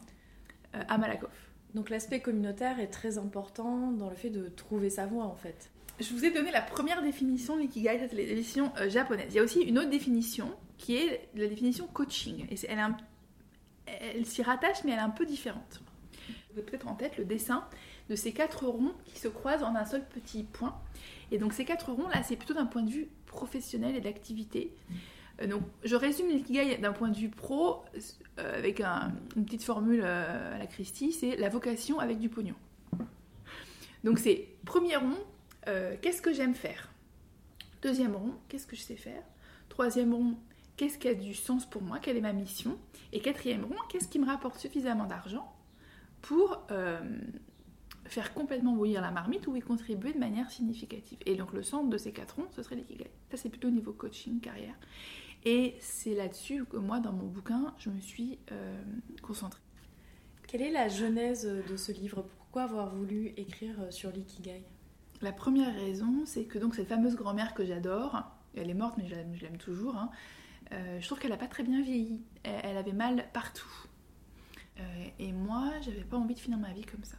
euh, 0.75 0.83
à 0.89 0.99
Malakoff. 0.99 1.31
Donc 1.75 1.91
l'aspect 1.91 2.21
communautaire 2.21 2.81
est 2.81 2.89
très 2.89 3.19
important 3.19 3.93
dans 3.93 4.09
le 4.09 4.17
fait 4.17 4.31
de 4.31 4.49
trouver 4.49 4.91
sa 4.91 5.07
voie 5.07 5.25
en 5.25 5.35
fait. 5.35 5.71
Je 6.01 6.13
vous 6.15 6.25
ai 6.25 6.31
donné 6.31 6.51
la 6.51 6.63
première 6.63 7.03
définition 7.03 7.57
de 7.57 7.63
l'ikigai, 7.63 7.99
c'est 8.01 8.13
la 8.17 8.23
définition 8.25 8.73
euh, 8.81 8.89
japonaise. 8.89 9.27
Il 9.31 9.35
y 9.37 9.39
a 9.39 9.43
aussi 9.43 9.61
une 9.61 9.79
autre 9.79 9.91
définition 9.91 10.51
qui 10.77 10.97
est 10.97 11.29
la 11.35 11.47
définition 11.47 11.87
coaching. 11.89 12.47
Et 12.51 12.57
elle 14.17 14.25
s'y 14.27 14.43
rattache, 14.43 14.85
mais 14.85 14.93
elle 14.93 14.99
est 14.99 15.03
un 15.03 15.11
peu 15.11 15.27
différente. 15.27 15.81
Avez 16.59 16.67
peut-être 16.67 16.89
en 16.89 16.95
tête 16.95 17.17
le 17.19 17.25
dessin 17.25 17.65
de 18.11 18.17
ces 18.17 18.33
quatre 18.33 18.67
ronds 18.67 18.93
qui 19.05 19.19
se 19.19 19.29
croisent 19.29 19.63
en 19.63 19.77
un 19.77 19.85
seul 19.85 20.05
petit 20.05 20.43
point. 20.43 20.77
Et 21.31 21.39
donc 21.39 21.53
ces 21.53 21.65
quatre 21.65 21.93
ronds 21.93 22.09
là, 22.09 22.23
c'est 22.23 22.37
plutôt 22.37 22.55
d'un 22.55 22.67
point 22.67 22.83
de 22.83 22.91
vue 22.91 23.09
professionnel 23.27 23.95
et 23.95 24.01
d'activité. 24.01 24.75
Euh, 25.41 25.47
donc 25.47 25.63
je 25.85 25.95
résume 25.95 26.29
l'ikigai 26.29 26.79
d'un 26.79 26.93
point 26.93 27.11
de 27.11 27.17
vue 27.17 27.29
pro 27.29 27.85
euh, 28.39 28.59
avec 28.59 28.81
un- 28.81 29.13
une 29.37 29.45
petite 29.45 29.63
formule 29.63 30.01
euh, 30.03 30.55
à 30.57 30.59
la 30.59 30.67
Christie, 30.67 31.13
c'est 31.13 31.37
la 31.37 31.49
vocation 31.49 32.01
avec 32.01 32.19
du 32.19 32.29
pognon. 32.29 32.57
Donc 34.05 34.19
c'est 34.19 34.49
premier 34.65 34.97
rond, 34.97 35.17
qu'est-ce 36.03 36.23
que 36.23 36.33
j'aime 36.33 36.55
faire? 36.55 36.89
Deuxième 37.83 38.17
rond, 38.17 38.33
qu'est-ce 38.49 38.67
que 38.67 38.75
je 38.75 38.81
sais 38.81 38.97
faire? 38.97 39.23
Troisième 39.69 40.15
rond, 40.15 40.35
qu'est-ce 40.77 40.99
qui 40.99 41.09
a 41.09 41.15
du 41.15 41.35
sens 41.35 41.67
pour 41.67 41.83
moi? 41.83 41.99
Quelle 41.99 42.17
est 42.17 42.21
ma 42.23 42.33
mission? 42.33 42.79
Et 43.13 43.21
quatrième 43.21 43.65
rond, 43.65 43.77
qu'est-ce 43.89 44.09
qui 44.09 44.19
me 44.19 44.27
rapporte 44.27 44.59
suffisamment 44.59 45.05
d'argent 45.07 45.53
pour 46.23 46.63
euh, 46.71 47.01
faire 48.05 48.35
complètement 48.35 48.73
bouillir 48.73 49.01
la 49.01 49.11
marmite 49.11 49.47
ou 49.47 49.57
y 49.57 49.61
contribuer 49.61 50.13
de 50.13 50.19
manière 50.19 50.51
significative 50.51 51.19
Et 51.27 51.37
donc 51.37 51.53
le 51.53 51.63
centre 51.63 51.89
de 51.89 51.99
ces 51.99 52.13
quatre 52.13 52.37
ronds, 52.37 52.49
ce 52.51 52.63
serait 52.63 52.77
l'ikigai. 52.77 53.11
Ça 53.31 53.37
c'est 53.37 53.49
plutôt 53.49 53.69
au 53.69 53.73
niveau 53.73 53.93
coaching, 53.93 54.41
carrière. 54.41 54.75
Et 55.45 55.77
c'est 55.81 56.15
là-dessus 56.15 56.65
que 56.65 56.77
moi, 56.77 56.99
dans 57.01 57.13
mon 57.13 57.27
bouquin, 57.27 57.73
je 57.79 57.91
me 57.91 58.01
suis 58.01 58.39
euh, 58.51 58.83
concentrée. 59.23 59.63
Quelle 60.47 60.63
est 60.63 60.71
la 60.71 60.89
genèse 60.89 61.47
de 61.47 61.77
ce 61.77 61.93
livre? 61.93 62.23
Pourquoi 62.39 62.63
avoir 62.63 62.95
voulu 62.95 63.35
écrire 63.37 63.77
sur 63.91 64.11
l'ikigai? 64.11 64.65
La 65.21 65.33
première 65.33 65.75
raison, 65.75 66.23
c'est 66.25 66.45
que 66.45 66.59
donc 66.59 66.75
cette 66.75 66.89
fameuse 66.89 67.17
grand-mère 67.17 67.55
que 67.55 67.65
j'adore, 67.65 68.23
elle 68.57 68.71
est 68.71 68.75
morte 68.75 68.97
mais 68.99 69.07
je 69.07 69.15
l'aime, 69.15 69.59
toujours, 69.59 69.97
hein, 69.97 70.11
euh, 70.73 71.01
je 71.01 71.07
trouve 71.07 71.19
qu'elle 71.19 71.31
n'a 71.31 71.37
pas 71.37 71.49
très 71.49 71.63
bien 71.63 71.83
vieilli. 71.83 72.23
Elle, 72.43 72.61
elle 72.63 72.77
avait 72.77 72.93
mal 72.93 73.27
partout. 73.33 73.69
Euh, 74.79 74.83
et 75.19 75.33
moi, 75.33 75.73
j'avais 75.81 76.05
pas 76.05 76.17
envie 76.17 76.35
de 76.35 76.41
finir 76.41 76.59
ma 76.59 76.73
vie 76.73 76.85
comme 76.85 77.05
ça. 77.05 77.17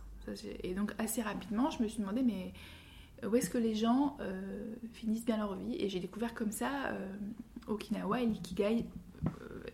Et 0.64 0.76
donc 0.76 0.94
assez 1.00 1.24
rapidement, 1.24 1.72
je 1.72 1.82
me 1.82 1.88
suis 1.88 2.02
demandé, 2.02 2.22
mais 2.22 2.54
où 3.28 3.36
est-ce 3.36 3.50
que 3.50 3.58
les 3.58 3.74
gens 3.74 4.16
finissent 4.94 5.26
bien 5.26 5.38
leur 5.38 5.56
vie? 5.56 5.76
Et 5.80 5.90
j'ai 5.90 6.00
découvert 6.00 6.36
comme 6.36 6.52
ça 6.52 6.94
Okinawa 7.66 8.22
et 8.22 8.28
l'ikigai, 8.28 8.86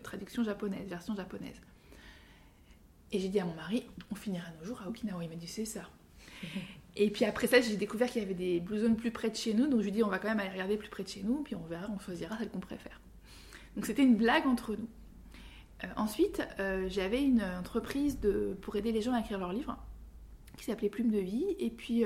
traduction 0.02 0.44
japonaise, 0.44 0.88
version 0.88 1.14
japonaise. 1.14 1.60
Et 3.12 3.18
j'ai 3.18 3.28
dit 3.28 3.38
à 3.38 3.44
mon 3.44 3.54
mari, 3.54 3.84
on 4.10 4.14
finira 4.14 4.46
nos 4.58 4.64
jours 4.64 4.80
à 4.80 4.88
Okinawa. 4.88 5.24
Il 5.24 5.28
m'a 5.28 5.36
dit, 5.36 5.46
c'est 5.46 5.66
ça. 5.66 5.82
Et 6.96 7.10
puis 7.10 7.24
après 7.26 7.46
ça, 7.46 7.60
j'ai 7.60 7.76
découvert 7.76 8.10
qu'il 8.10 8.22
y 8.22 8.24
avait 8.24 8.34
des 8.34 8.58
blue 8.58 8.78
zones 8.78 8.96
plus 8.96 9.10
près 9.10 9.28
de 9.28 9.36
chez 9.36 9.52
nous, 9.52 9.66
donc 9.66 9.80
je 9.80 9.84
lui 9.84 9.88
ai 9.90 9.92
dit, 9.92 10.02
on 10.02 10.08
va 10.08 10.18
quand 10.18 10.28
même 10.28 10.40
aller 10.40 10.50
regarder 10.50 10.78
plus 10.78 10.88
près 10.88 11.02
de 11.02 11.08
chez 11.08 11.22
nous, 11.22 11.42
puis 11.42 11.54
on 11.54 11.66
verra, 11.66 11.88
on 11.94 11.98
choisira 11.98 12.38
celle 12.38 12.48
qu'on 12.48 12.60
préfère. 12.60 13.00
Donc 13.74 13.84
c'était 13.84 14.02
une 14.02 14.16
blague 14.16 14.46
entre 14.46 14.72
nous. 14.76 14.88
Euh, 15.84 15.88
ensuite, 15.96 16.42
euh, 16.58 16.88
j'avais 16.88 17.22
une 17.22 17.42
entreprise 17.42 18.18
pour 18.62 18.76
aider 18.76 18.92
les 18.92 19.02
gens 19.02 19.12
à 19.12 19.20
écrire 19.20 19.38
leurs 19.38 19.52
livres, 19.52 19.76
qui 20.56 20.64
s'appelait 20.64 20.88
Plume 20.88 21.10
de 21.10 21.18
Vie, 21.18 21.54
et 21.58 21.70
puis 21.70 22.04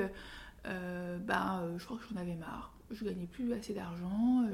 euh, 0.67 1.19
bah, 1.19 1.65
je 1.77 1.85
crois 1.85 1.97
que 1.99 2.05
j'en 2.11 2.21
avais 2.21 2.35
marre. 2.35 2.75
Je 2.91 3.05
gagnais 3.05 3.27
plus 3.27 3.53
assez 3.53 3.73
d'argent, 3.73 4.45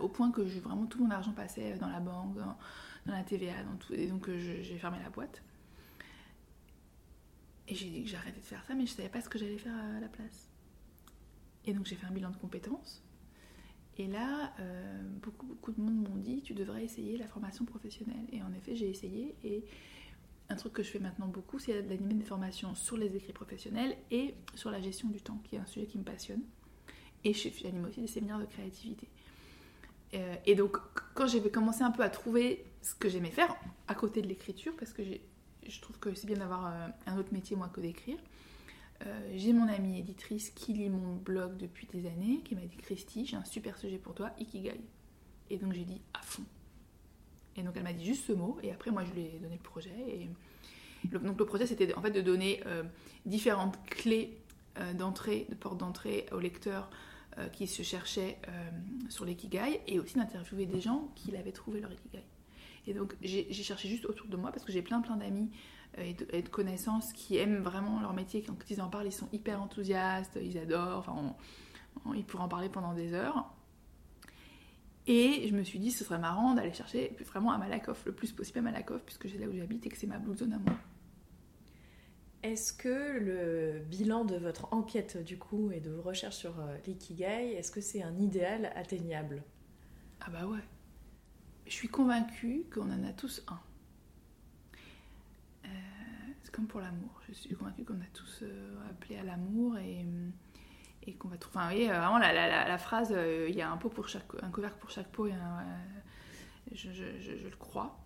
au 0.00 0.08
point 0.08 0.30
que 0.30 0.42
vraiment 0.42 0.84
tout 0.84 1.02
mon 1.02 1.10
argent 1.10 1.32
passait 1.32 1.78
dans 1.78 1.88
la 1.88 2.00
banque, 2.00 2.36
dans, 2.36 2.56
la 3.06 3.22
TVA, 3.22 3.62
dans 3.62 3.76
tout, 3.76 3.94
et 3.94 4.06
donc 4.06 4.28
j'ai 4.28 4.76
fermé 4.78 4.98
la 5.02 5.08
boîte. 5.08 5.42
Et 7.66 7.74
j'ai 7.74 7.88
dit 7.88 8.02
que 8.02 8.10
j'arrêtais 8.10 8.40
de 8.40 8.44
faire 8.44 8.62
ça, 8.66 8.74
mais 8.74 8.84
je 8.84 8.92
savais 8.92 9.08
pas 9.08 9.22
ce 9.22 9.30
que 9.30 9.38
j'allais 9.38 9.56
faire 9.56 9.74
à 9.74 9.98
la 9.98 10.08
place. 10.08 10.50
Et 11.64 11.72
donc 11.72 11.86
j'ai 11.86 11.96
fait 11.96 12.06
un 12.06 12.10
bilan 12.10 12.28
de 12.28 12.36
compétences. 12.36 13.03
Et 13.98 14.06
là, 14.06 14.52
euh, 14.58 15.02
beaucoup, 15.22 15.72
de 15.72 15.80
monde 15.80 16.08
m'ont 16.08 16.16
dit, 16.16 16.42
tu 16.42 16.54
devrais 16.54 16.84
essayer 16.84 17.16
la 17.16 17.26
formation 17.26 17.64
professionnelle. 17.64 18.24
Et 18.32 18.42
en 18.42 18.52
effet, 18.52 18.74
j'ai 18.74 18.88
essayé. 18.88 19.34
Et 19.44 19.64
un 20.48 20.56
truc 20.56 20.72
que 20.72 20.82
je 20.82 20.90
fais 20.90 20.98
maintenant 20.98 21.28
beaucoup, 21.28 21.58
c'est 21.58 21.82
d'animer 21.82 22.14
des 22.14 22.24
formations 22.24 22.74
sur 22.74 22.96
les 22.96 23.14
écrits 23.16 23.32
professionnels 23.32 23.96
et 24.10 24.34
sur 24.54 24.70
la 24.70 24.80
gestion 24.80 25.08
du 25.08 25.20
temps, 25.20 25.40
qui 25.44 25.56
est 25.56 25.58
un 25.58 25.66
sujet 25.66 25.86
qui 25.86 25.98
me 25.98 26.04
passionne. 26.04 26.42
Et 27.24 27.32
j'anime 27.32 27.86
aussi 27.86 28.00
des 28.00 28.06
séminaires 28.06 28.40
de 28.40 28.46
créativité. 28.46 29.08
Euh, 30.14 30.34
et 30.44 30.54
donc, 30.54 30.76
quand 31.14 31.26
j'ai 31.26 31.40
commencé 31.50 31.82
un 31.82 31.90
peu 31.90 32.02
à 32.02 32.08
trouver 32.08 32.64
ce 32.82 32.94
que 32.94 33.08
j'aimais 33.08 33.30
faire, 33.30 33.54
à 33.88 33.94
côté 33.94 34.22
de 34.22 34.28
l'écriture, 34.28 34.74
parce 34.76 34.92
que 34.92 35.02
je 35.02 35.80
trouve 35.80 35.98
que 35.98 36.14
c'est 36.14 36.26
bien 36.26 36.36
d'avoir 36.36 36.66
euh, 36.66 36.88
un 37.06 37.16
autre 37.16 37.32
métier, 37.32 37.56
moi, 37.56 37.68
que 37.72 37.80
d'écrire. 37.80 38.18
Euh, 39.06 39.32
j'ai 39.34 39.52
mon 39.52 39.68
amie 39.68 39.98
éditrice 39.98 40.50
qui 40.50 40.72
lit 40.72 40.88
mon 40.88 41.16
blog 41.16 41.56
depuis 41.56 41.86
des 41.86 42.06
années, 42.06 42.40
qui 42.44 42.54
m'a 42.54 42.62
dit 42.62 42.76
Christy, 42.76 43.26
j'ai 43.26 43.36
un 43.36 43.44
super 43.44 43.76
sujet 43.76 43.98
pour 43.98 44.14
toi, 44.14 44.30
Ikigai. 44.38 44.80
Et 45.50 45.58
donc 45.58 45.72
j'ai 45.74 45.84
dit 45.84 46.00
à 46.14 46.22
fond. 46.22 46.44
Et 47.56 47.62
donc 47.62 47.74
elle 47.76 47.82
m'a 47.82 47.92
dit 47.92 48.04
juste 48.04 48.26
ce 48.26 48.32
mot, 48.32 48.58
et 48.62 48.72
après 48.72 48.90
moi 48.90 49.04
je 49.04 49.12
lui 49.12 49.26
ai 49.26 49.38
donné 49.40 49.56
le 49.56 49.62
projet. 49.62 49.92
Et 50.08 50.28
donc 51.08 51.38
le 51.38 51.44
projet 51.44 51.66
c'était 51.66 51.92
en 51.94 52.00
fait 52.00 52.10
de 52.10 52.20
donner 52.20 52.62
euh, 52.66 52.82
différentes 53.26 53.78
clés 53.86 54.38
d'entrée, 54.98 55.46
de 55.50 55.54
porte 55.54 55.78
d'entrée 55.78 56.26
aux 56.32 56.40
lecteurs 56.40 56.90
qui 57.52 57.68
se 57.68 57.82
cherchaient 57.82 58.40
sur 59.08 59.24
l'ikigai, 59.24 59.80
et 59.86 60.00
aussi 60.00 60.16
d'interviewer 60.16 60.66
des 60.66 60.80
gens 60.80 61.12
qui 61.14 61.30
l'avaient 61.30 61.52
trouvé 61.52 61.80
leur 61.80 61.92
ikigai. 61.92 62.24
Et 62.88 62.92
donc 62.92 63.14
j'ai 63.22 63.52
cherché 63.52 63.88
juste 63.88 64.04
autour 64.04 64.26
de 64.26 64.36
moi 64.36 64.50
parce 64.50 64.64
que 64.64 64.72
j'ai 64.72 64.82
plein 64.82 65.00
plein 65.00 65.16
d'amis 65.16 65.48
et, 65.98 66.14
de, 66.14 66.48
connaissances 66.48 67.12
qui 67.12 67.36
aiment 67.36 67.62
vraiment 67.62 68.00
leur 68.00 68.12
métier. 68.12 68.42
Quand 68.42 68.56
ils 68.70 68.80
en 68.80 68.88
parlent, 68.88 69.06
ils 69.06 69.12
sont 69.12 69.28
hyper 69.32 69.60
enthousiastes, 69.60 70.38
ils 70.42 70.58
adorent, 70.58 70.98
enfin 70.98 71.36
ils 72.14 72.24
pourraient 72.24 72.44
en 72.44 72.48
parler 72.48 72.68
pendant 72.68 72.92
des 72.92 73.12
heures. 73.12 73.52
Et 75.06 75.46
je 75.48 75.54
me 75.54 75.62
suis 75.62 75.78
dit, 75.78 75.90
ce 75.90 76.02
serait 76.02 76.18
marrant 76.18 76.54
d'aller 76.54 76.72
chercher 76.72 77.14
vraiment 77.26 77.52
à 77.52 77.58
Malakoff, 77.58 78.06
le 78.06 78.12
plus 78.12 78.32
possible 78.32 78.60
à 78.60 78.62
Malakoff, 78.62 79.02
puisque 79.04 79.28
c'est 79.28 79.38
là 79.38 79.46
où 79.46 79.54
j'habite 79.54 79.84
et 79.86 79.90
que 79.90 79.98
c'est 79.98 80.06
ma 80.06 80.18
blue 80.18 80.36
zone 80.36 80.54
à 80.54 80.58
moi. 80.58 80.74
Est-ce 82.42 82.72
que 82.72 83.18
le 83.18 83.80
bilan 83.86 84.24
de 84.24 84.36
votre 84.36 84.72
enquête 84.72 85.22
du 85.22 85.38
coup 85.38 85.70
et 85.72 85.80
de 85.80 85.90
vos 85.90 86.02
recherches 86.02 86.36
sur 86.36 86.58
euh, 86.60 86.76
l'ikigai, 86.86 87.54
est-ce 87.54 87.70
que 87.70 87.80
c'est 87.80 88.02
un 88.02 88.18
idéal 88.18 88.70
atteignable? 88.74 89.42
Ah 90.20 90.30
bah 90.30 90.46
ouais 90.46 90.60
je 91.66 91.72
suis 91.72 91.88
convaincue 91.88 92.66
qu'on 92.72 92.90
en 92.90 93.04
a 93.04 93.12
tous 93.12 93.42
un. 93.48 93.58
Euh, 96.54 96.56
comme 96.56 96.66
pour 96.66 96.80
l'amour. 96.80 97.20
Je 97.28 97.34
suis 97.34 97.54
convaincue 97.54 97.84
qu'on 97.84 97.94
a 97.94 98.10
tous 98.12 98.40
euh, 98.42 98.90
appelé 98.90 99.18
à 99.18 99.24
l'amour 99.24 99.76
et, 99.78 100.06
et 101.06 101.14
qu'on 101.14 101.28
va 101.28 101.36
trouver. 101.36 101.58
Enfin, 101.58 101.68
vous 101.68 101.74
voyez, 101.74 101.88
vraiment 101.88 102.18
la, 102.18 102.78
phrase 102.78 103.12
euh, 103.12 103.46
il 103.48 103.54
y 103.54 103.62
a 103.62 103.70
un 103.70 103.76
pot 103.76 103.88
pour 103.88 104.08
chaque, 104.08 104.24
un 104.42 104.50
couvercle 104.50 104.78
pour 104.78 104.90
chaque 104.90 105.10
pot. 105.10 105.28
je, 106.72 107.48
le 107.48 107.56
crois. 107.56 107.98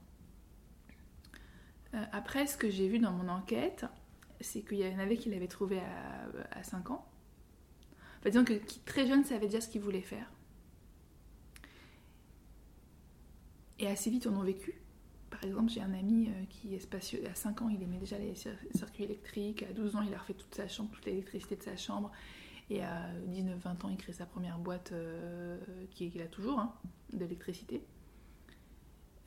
après, 2.12 2.46
ce 2.46 2.56
que 2.56 2.70
j'ai 2.70 2.88
vu 2.88 2.98
dans 2.98 3.12
mon 3.12 3.28
enquête, 3.28 3.86
c'est 4.40 4.62
qu'il 4.62 4.78
y 4.78 4.94
en 4.94 4.98
avait 4.98 5.16
qui 5.16 5.30
l'avaient 5.30 5.48
trouvé 5.48 5.80
à, 5.80 6.58
à 6.58 6.62
5 6.62 6.90
ans. 6.90 7.06
Enfin, 8.20 8.30
disons 8.30 8.44
que 8.44 8.54
très 8.84 9.06
jeune 9.06 9.24
savait 9.24 9.46
déjà 9.46 9.60
ce 9.60 9.68
qu'il 9.68 9.80
voulait 9.80 10.00
faire. 10.00 10.30
Et 13.80 13.86
assez 13.86 14.10
vite, 14.10 14.26
on 14.26 14.40
a 14.40 14.44
vécu. 14.44 14.74
Par 15.38 15.48
exemple, 15.48 15.70
j'ai 15.70 15.80
un 15.80 15.94
ami 15.94 16.26
euh, 16.26 16.44
qui 16.50 16.74
est 16.74 16.80
spacieux. 16.80 17.22
À 17.30 17.34
5 17.34 17.62
ans, 17.62 17.68
il 17.68 17.80
aimait 17.80 17.98
déjà 17.98 18.18
les 18.18 18.34
circuits 18.34 19.04
électriques. 19.04 19.62
À 19.62 19.72
12 19.72 19.94
ans, 19.94 20.02
il 20.02 20.12
a 20.12 20.18
refait 20.18 20.34
toute 20.34 20.52
sa 20.52 20.66
chambre, 20.66 20.90
toute 20.90 21.06
l'électricité 21.06 21.54
de 21.54 21.62
sa 21.62 21.76
chambre. 21.76 22.10
Et 22.70 22.82
à 22.82 23.08
19-20 23.30 23.86
ans, 23.86 23.88
il 23.88 23.96
crée 23.96 24.12
sa 24.12 24.26
première 24.26 24.58
boîte 24.58 24.90
euh, 24.90 25.60
qu'il 25.92 26.20
a 26.20 26.26
toujours, 26.26 26.58
hein, 26.58 26.74
d'électricité. 27.12 27.84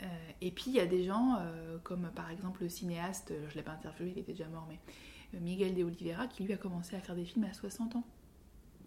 Euh, 0.01 0.05
et 0.41 0.51
puis, 0.51 0.65
il 0.67 0.73
y 0.73 0.81
a 0.81 0.85
des 0.85 1.05
gens, 1.05 1.39
comme 1.83 2.11
par 2.13 2.29
exemple 2.29 2.63
le 2.63 2.69
cinéaste, 2.69 3.31
je 3.47 3.51
ne 3.51 3.55
l'ai 3.55 3.63
pas 3.63 3.71
interviewé, 3.71 4.11
il 4.11 4.19
était 4.19 4.33
déjà 4.33 4.49
mort, 4.49 4.67
mais 4.67 4.79
Miguel 5.39 5.75
de 5.75 5.83
Oliveira, 5.83 6.27
qui 6.27 6.43
lui 6.43 6.51
a 6.51 6.57
commencé 6.57 6.95
à 6.97 6.99
faire 6.99 7.15
des 7.15 7.23
films 7.23 7.45
à 7.45 7.53
60 7.53 7.95
ans. 7.95 8.03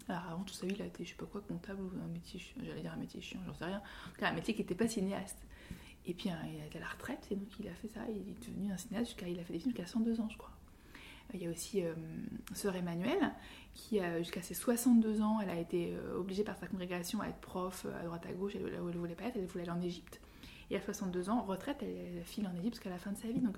Alors 0.09 0.25
avant 0.31 0.43
tout 0.43 0.55
vie, 0.67 0.75
il 0.75 0.83
a 0.83 0.87
été, 0.87 1.05
je 1.05 1.11
sais 1.11 1.17
pas 1.17 1.25
quoi, 1.25 1.41
comptable 1.41 1.81
ou 1.81 1.91
un 2.05 2.09
métier, 2.09 2.39
j'allais 2.63 2.83
dire 2.83 2.93
un 2.93 2.97
métier 2.97 3.23
chiant, 3.23 3.41
j'en 3.47 3.55
sais 3.55 3.65
rien. 3.65 3.79
En 3.79 4.11
tout 4.11 4.21
cas, 4.21 4.29
un 4.29 4.35
métier 4.35 4.53
qui 4.53 4.61
n'était 4.61 4.75
pas 4.75 4.89
cinéaste. 4.89 5.39
Et 6.07 6.15
puis 6.15 6.29
hein, 6.31 6.39
il 6.47 6.65
été 6.67 6.79
à 6.79 6.83
la 6.83 6.89
retraite, 6.89 7.27
et 7.31 7.37
donc 7.37 7.49
il 7.59 7.69
a 7.69 7.75
fait 7.75 7.89
ça, 7.89 8.01
il 8.09 8.31
est 8.31 8.49
devenu 8.49 8.73
un 8.73 8.77
cinéaste 8.77 9.07
jusqu'à, 9.07 9.29
il 9.29 9.39
a 9.41 9.45
fait 9.45 9.55
des 9.55 9.59
films 9.59 9.75
jusqu'à 9.75 9.87
102 9.87 10.21
ans, 10.21 10.29
je 10.31 10.37
crois. 10.37 10.55
Il 11.33 11.43
y 11.43 11.47
a 11.47 11.51
aussi 11.51 11.83
euh, 11.83 11.95
Sœur 12.53 12.77
Emmanuelle, 12.77 13.33
qui 13.75 13.99
jusqu'à 14.19 14.43
ses 14.43 14.55
62 14.55 15.21
ans, 15.21 15.41
elle 15.41 15.51
a 15.51 15.59
été 15.59 15.95
euh, 15.95 16.19
obligée 16.19 16.45
par 16.45 16.57
sa 16.57 16.67
congrégation 16.67 17.21
à 17.21 17.29
être 17.29 17.41
prof 17.41 17.87
euh, 17.87 18.01
à 18.01 18.05
droite 18.05 18.25
à 18.27 18.33
gauche, 18.33 18.53
elle, 18.55 18.81
où 18.81 18.89
elle 18.89 18.97
voulait 18.97 19.15
pas 19.15 19.25
être, 19.25 19.37
elle 19.37 19.47
voulait 19.47 19.63
aller 19.63 19.73
en 19.73 19.83
Égypte. 19.83 20.21
Et 20.71 20.77
à 20.77 20.81
62 20.81 21.31
ans, 21.31 21.43
retraite, 21.43 21.79
elle, 21.83 22.23
file 22.25 22.47
en 22.47 22.55
Égypte 22.57 22.75
jusqu'à 22.75 22.91
la 22.91 22.99
fin 22.99 23.11
de 23.11 23.17
sa 23.17 23.29
vie. 23.29 23.41
Donc 23.41 23.57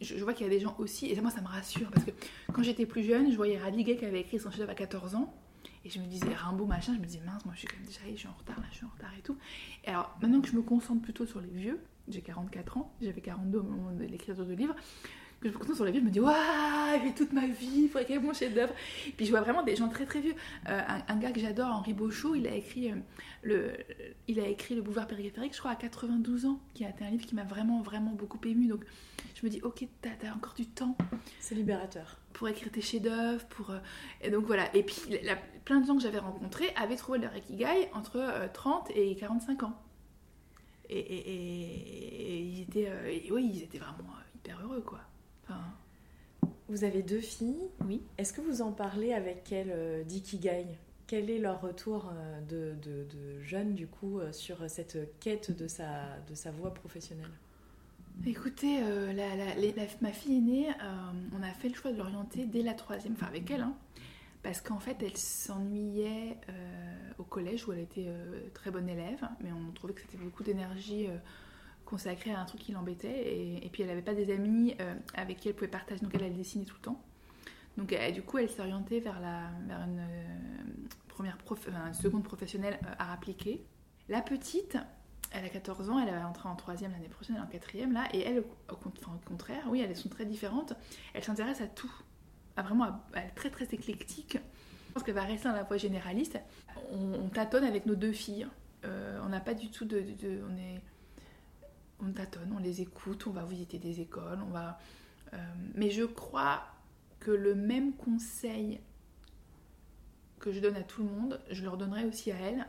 je, 0.00 0.22
vois 0.22 0.34
qu'il 0.34 0.46
y 0.46 0.50
a 0.50 0.52
des 0.52 0.60
gens 0.60 0.74
aussi, 0.78 1.10
et 1.10 1.20
moi 1.20 1.30
ça 1.30 1.40
me 1.40 1.46
rassure, 1.46 1.90
parce 1.90 2.04
que 2.04 2.10
quand 2.52 2.62
j'étais 2.62 2.84
plus 2.84 3.04
jeune, 3.04 3.30
je 3.30 3.36
voyais 3.36 3.58
Radiguet 3.58 3.96
qui 3.96 4.04
avait 4.04 4.20
écrit 4.20 4.38
son 4.38 4.50
chef-d'œuvre 4.50 4.72
à 4.72 4.74
14 4.74 5.14
ans, 5.14 5.34
et 5.84 5.90
je 5.90 6.00
me 6.00 6.06
disais, 6.06 6.32
Rimbaud, 6.34 6.66
machin, 6.66 6.94
je 6.94 7.00
me 7.00 7.04
disais, 7.04 7.20
mince, 7.24 7.44
moi 7.44 7.54
je 7.54 7.60
suis 7.60 7.68
comme 7.68 7.84
déjà, 7.84 8.00
je 8.10 8.16
suis 8.16 8.28
en 8.28 8.32
retard, 8.32 8.58
là, 8.58 8.66
je 8.70 8.76
suis 8.76 8.86
en 8.86 8.90
retard 8.90 9.12
et 9.18 9.22
tout. 9.22 9.36
Et 9.84 9.88
alors, 9.88 10.16
maintenant 10.22 10.40
que 10.40 10.48
je 10.48 10.56
me 10.56 10.62
concentre 10.62 11.02
plutôt 11.02 11.26
sur 11.26 11.40
les 11.40 11.50
vieux, 11.50 11.80
j'ai 12.08 12.22
44 12.22 12.78
ans, 12.78 12.92
j'avais 13.00 13.20
42 13.20 13.58
au 13.58 13.62
moment 13.62 13.92
de 13.92 14.04
l'écriture 14.04 14.46
du 14.46 14.56
livre, 14.56 14.74
que 15.44 15.50
je 15.50 15.54
me 15.54 15.58
concentre 15.58 15.76
sur 15.76 15.84
les 15.84 15.92
vieux, 15.92 16.00
je 16.00 16.06
me 16.06 16.10
dis, 16.10 16.20
waouh, 16.20 17.04
j'ai 17.04 17.12
toute 17.12 17.32
ma 17.32 17.46
vie, 17.46 17.82
il 17.84 17.88
faudrait 17.88 18.18
mon 18.18 18.32
chef-d'œuvre. 18.32 18.72
Puis 19.16 19.26
je 19.26 19.30
vois 19.30 19.42
vraiment 19.42 19.62
des 19.62 19.76
gens 19.76 19.88
très 19.88 20.06
très 20.06 20.20
vieux. 20.20 20.34
Euh, 20.68 20.80
un, 21.08 21.16
gars 21.16 21.32
que 21.32 21.40
j'adore, 21.40 21.68
Henri 21.68 21.92
Beauchot, 21.92 22.34
il 22.34 22.46
a 22.46 22.54
écrit 22.54 22.90
euh, 22.90 22.94
le, 23.42 23.72
il 24.26 24.40
a 24.40 24.48
écrit 24.48 24.74
le 24.74 24.82
Boulevard 24.82 25.06
périphérique, 25.06 25.52
je 25.52 25.58
crois, 25.58 25.72
à 25.72 25.76
92 25.76 26.46
ans, 26.46 26.60
qui 26.72 26.84
a 26.84 26.88
été 26.88 27.04
un 27.04 27.10
livre 27.10 27.26
qui 27.26 27.34
m'a 27.34 27.44
vraiment 27.44 27.82
vraiment 27.82 28.12
beaucoup 28.12 28.38
ému. 28.44 28.66
Donc 28.66 28.84
je 29.34 29.44
me 29.44 29.50
dis, 29.50 29.60
ok, 29.62 29.86
t'as 30.00 30.10
as 30.28 30.34
encore 30.34 30.54
du 30.54 30.66
temps. 30.66 30.96
C'est 31.40 31.54
libérateur. 31.54 32.18
Pour 32.32 32.48
écrire 32.48 32.72
tes 32.72 32.80
chefs-d'œuvre, 32.80 33.44
pour. 33.46 33.70
Euh, 33.70 33.78
et 34.22 34.30
donc 34.30 34.46
voilà. 34.46 34.74
Et 34.74 34.82
puis, 34.82 34.96
la, 35.22 35.36
plein 35.36 35.80
de 35.80 35.86
gens 35.86 35.96
que 35.96 36.02
j'avais 36.02 36.18
rencontrés 36.18 36.72
avaient 36.76 36.96
trouvé 36.96 37.18
leur 37.18 37.36
ikigai 37.36 37.90
entre 37.92 38.48
30 38.52 38.90
euh, 38.90 38.92
et 38.96 39.14
45 39.14 39.62
ans. 39.64 39.78
Et, 40.88 40.98
et, 40.98 42.40
ils 42.40 42.62
étaient. 42.62 42.90
Oui, 43.30 43.50
ils 43.54 43.62
étaient 43.62 43.78
vraiment 43.78 44.14
hyper 44.34 44.60
heureux, 44.62 44.82
quoi. 44.82 45.00
Enfin. 45.44 45.60
Vous 46.68 46.84
avez 46.84 47.02
deux 47.02 47.20
filles. 47.20 47.68
Oui. 47.84 48.02
Est-ce 48.16 48.32
que 48.32 48.40
vous 48.40 48.62
en 48.62 48.72
parlez 48.72 49.12
avec 49.12 49.52
elles 49.52 50.04
d'ikigai? 50.06 50.66
Quel 51.06 51.28
est 51.28 51.38
leur 51.38 51.60
retour 51.60 52.10
de, 52.48 52.74
de, 52.82 53.04
de, 53.04 53.42
jeunes, 53.42 53.74
du 53.74 53.86
coup, 53.86 54.20
sur 54.32 54.68
cette 54.70 55.18
quête 55.20 55.54
de 55.54 55.68
sa, 55.68 56.18
de 56.26 56.34
sa 56.34 56.50
voie 56.50 56.72
professionnelle? 56.72 57.30
Écoutez, 58.26 58.78
euh, 58.82 59.12
ma 60.00 60.12
fille 60.12 60.38
aînée, 60.38 60.68
euh, 60.70 61.12
on 61.36 61.42
a 61.42 61.50
fait 61.50 61.68
le 61.68 61.74
choix 61.74 61.92
de 61.92 61.98
l'orienter 61.98 62.46
dès 62.46 62.62
la 62.62 62.72
troisième, 62.72 63.12
enfin 63.12 63.26
avec 63.26 63.50
elle, 63.50 63.60
hein, 63.60 63.74
parce 64.42 64.62
qu'en 64.62 64.78
fait 64.78 64.96
elle 65.02 65.16
s'ennuyait 65.16 66.38
euh, 66.48 66.94
au 67.18 67.24
collège 67.24 67.68
où 67.68 67.72
elle 67.72 67.80
était 67.80 68.08
très 68.54 68.70
bonne 68.70 68.88
élève, 68.88 69.28
mais 69.42 69.50
on 69.52 69.72
trouvait 69.72 69.92
que 69.92 70.00
c'était 70.00 70.16
beaucoup 70.16 70.42
d'énergie 70.42 71.06
consacrée 71.94 72.32
à 72.32 72.40
un 72.40 72.44
truc 72.44 72.60
qui 72.60 72.72
l'embêtait, 72.72 73.62
et, 73.62 73.70
puis 73.72 73.84
elle 73.84 73.88
n'avait 73.88 74.02
pas 74.02 74.14
des 74.14 74.32
amis 74.32 74.74
avec 75.14 75.38
qui 75.38 75.48
elle 75.48 75.54
pouvait 75.54 75.68
partager, 75.68 76.00
donc 76.00 76.12
elle, 76.14 76.24
elle 76.24 76.34
dessinait 76.34 76.64
tout 76.64 76.74
le 76.74 76.82
temps. 76.82 77.00
Donc 77.76 77.94
du 78.12 78.22
coup 78.22 78.38
elle 78.38 78.50
s'est 78.50 78.60
orientée 78.60 78.98
vers, 78.98 79.20
la, 79.20 79.50
vers 79.68 79.80
une, 79.82 80.02
première 81.06 81.38
prof, 81.38 81.68
une 81.68 81.94
seconde 81.94 82.24
professionnelle 82.24 82.80
à 82.98 83.12
appliquer. 83.12 83.64
La 84.08 84.22
petite, 84.22 84.76
elle 85.30 85.44
a 85.44 85.48
14 85.48 85.88
ans, 85.90 85.98
elle 86.00 86.12
va 86.12 86.28
entrer 86.28 86.48
en 86.48 86.56
troisième 86.56 86.90
l'année 86.90 87.08
prochaine, 87.08 87.38
en 87.40 87.46
quatrième 87.46 87.92
là, 87.92 88.08
et 88.12 88.22
elle, 88.22 88.40
au, 88.40 88.76
contraire, 89.24 89.64
oui, 89.68 89.80
elles 89.80 89.96
sont 89.96 90.08
très 90.08 90.24
différentes. 90.24 90.74
Elle 91.14 91.22
s'intéresse 91.22 91.60
à 91.60 91.68
tout, 91.68 91.92
à 92.56 92.62
vraiment, 92.62 93.00
elle 93.14 93.24
est 93.24 93.34
très 93.34 93.50
très 93.50 93.66
éclectique. 93.66 94.38
pense 94.92 95.04
qu'elle 95.04 95.14
va 95.14 95.22
rester 95.22 95.48
dans 95.48 95.54
la 95.54 95.62
voie 95.62 95.76
généraliste. 95.76 96.38
On, 96.92 97.28
tâtonne 97.28 97.64
avec 97.64 97.86
nos 97.86 97.94
deux 97.94 98.12
filles. 98.12 98.46
Euh, 98.84 99.20
on 99.24 99.28
n'a 99.28 99.40
pas 99.40 99.54
du 99.54 99.70
tout 99.70 99.84
de, 99.84 100.04
on 100.48 100.56
est, 100.56 100.80
on 102.00 102.12
tâtonne, 102.12 102.52
on 102.54 102.58
les 102.58 102.80
écoute, 102.80 103.26
on 103.26 103.30
va 103.30 103.44
visiter 103.44 103.78
des 103.78 104.00
écoles, 104.00 104.38
on 104.46 104.50
va. 104.50 104.78
Euh, 105.32 105.36
mais 105.74 105.90
je 105.90 106.04
crois 106.04 106.64
que 107.20 107.30
le 107.30 107.54
même 107.54 107.94
conseil 107.94 108.80
que 110.38 110.52
je 110.52 110.60
donne 110.60 110.76
à 110.76 110.82
tout 110.82 111.02
le 111.02 111.08
monde, 111.08 111.40
je 111.50 111.62
leur 111.62 111.76
donnerai 111.76 112.04
aussi 112.04 112.30
à 112.30 112.36
elles. 112.36 112.66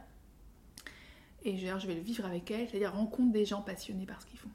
Et 1.44 1.58
je, 1.58 1.88
vais 1.88 1.94
le 1.94 2.02
vivre 2.02 2.26
avec 2.26 2.50
elles, 2.50 2.68
c'est-à-dire 2.70 2.94
rencontre 2.94 3.32
des 3.32 3.46
gens 3.46 3.62
passionnés 3.62 4.06
par 4.06 4.22
ce 4.22 4.26
qu'ils 4.26 4.40
font. 4.40 4.50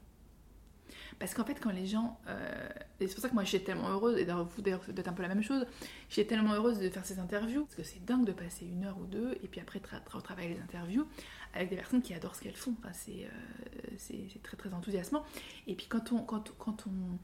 Parce 1.21 1.35
qu'en 1.35 1.45
fait, 1.45 1.59
quand 1.59 1.69
les 1.69 1.85
gens. 1.85 2.19
Euh, 2.27 2.69
c'est 2.99 3.13
pour 3.13 3.21
ça 3.21 3.29
que 3.29 3.35
moi, 3.35 3.43
j'étais 3.43 3.65
tellement 3.65 3.89
heureuse, 3.89 4.17
et 4.17 4.25
d'ailleurs, 4.25 4.47
vous 4.57 4.61
d'être 4.63 5.07
un 5.07 5.13
peu 5.13 5.21
la 5.21 5.27
même 5.27 5.43
chose, 5.43 5.67
j'étais 6.09 6.29
tellement 6.29 6.53
heureuse 6.53 6.79
de 6.79 6.89
faire 6.89 7.05
ces 7.05 7.19
interviews, 7.19 7.65
parce 7.65 7.75
que 7.75 7.83
c'est 7.83 8.03
dingue 8.03 8.25
de 8.25 8.31
passer 8.31 8.65
une 8.65 8.85
heure 8.85 8.97
ou 8.99 9.05
deux, 9.05 9.37
et 9.43 9.47
puis 9.47 9.61
après, 9.61 9.79
retravailler 10.11 10.55
les 10.55 10.59
interviews 10.59 11.05
avec 11.53 11.69
des 11.69 11.75
personnes 11.75 12.01
qui 12.01 12.15
adorent 12.15 12.33
ce 12.33 12.41
qu'elles 12.41 12.55
font. 12.55 12.73
Enfin, 12.79 12.91
c'est, 12.93 13.25
euh, 13.25 13.95
c'est, 13.97 14.41
très, 14.41 14.57
très 14.57 14.73
enthousiasmant. 14.73 15.23
Et 15.67 15.75
puis, 15.75 15.85
quand 15.85 16.11
on, 16.11 16.23
quand, 16.23 16.55
quand, 16.57 16.87
on, 16.87 17.19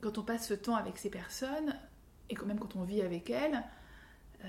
quand 0.00 0.16
on 0.16 0.22
passe 0.22 0.48
ce 0.48 0.54
temps 0.54 0.76
avec 0.76 0.96
ces 0.96 1.10
personnes, 1.10 1.76
et 2.30 2.34
quand 2.34 2.46
même 2.46 2.58
quand 2.58 2.74
on 2.74 2.84
vit 2.84 3.02
avec 3.02 3.28
elles, 3.28 3.62
euh, 4.46 4.48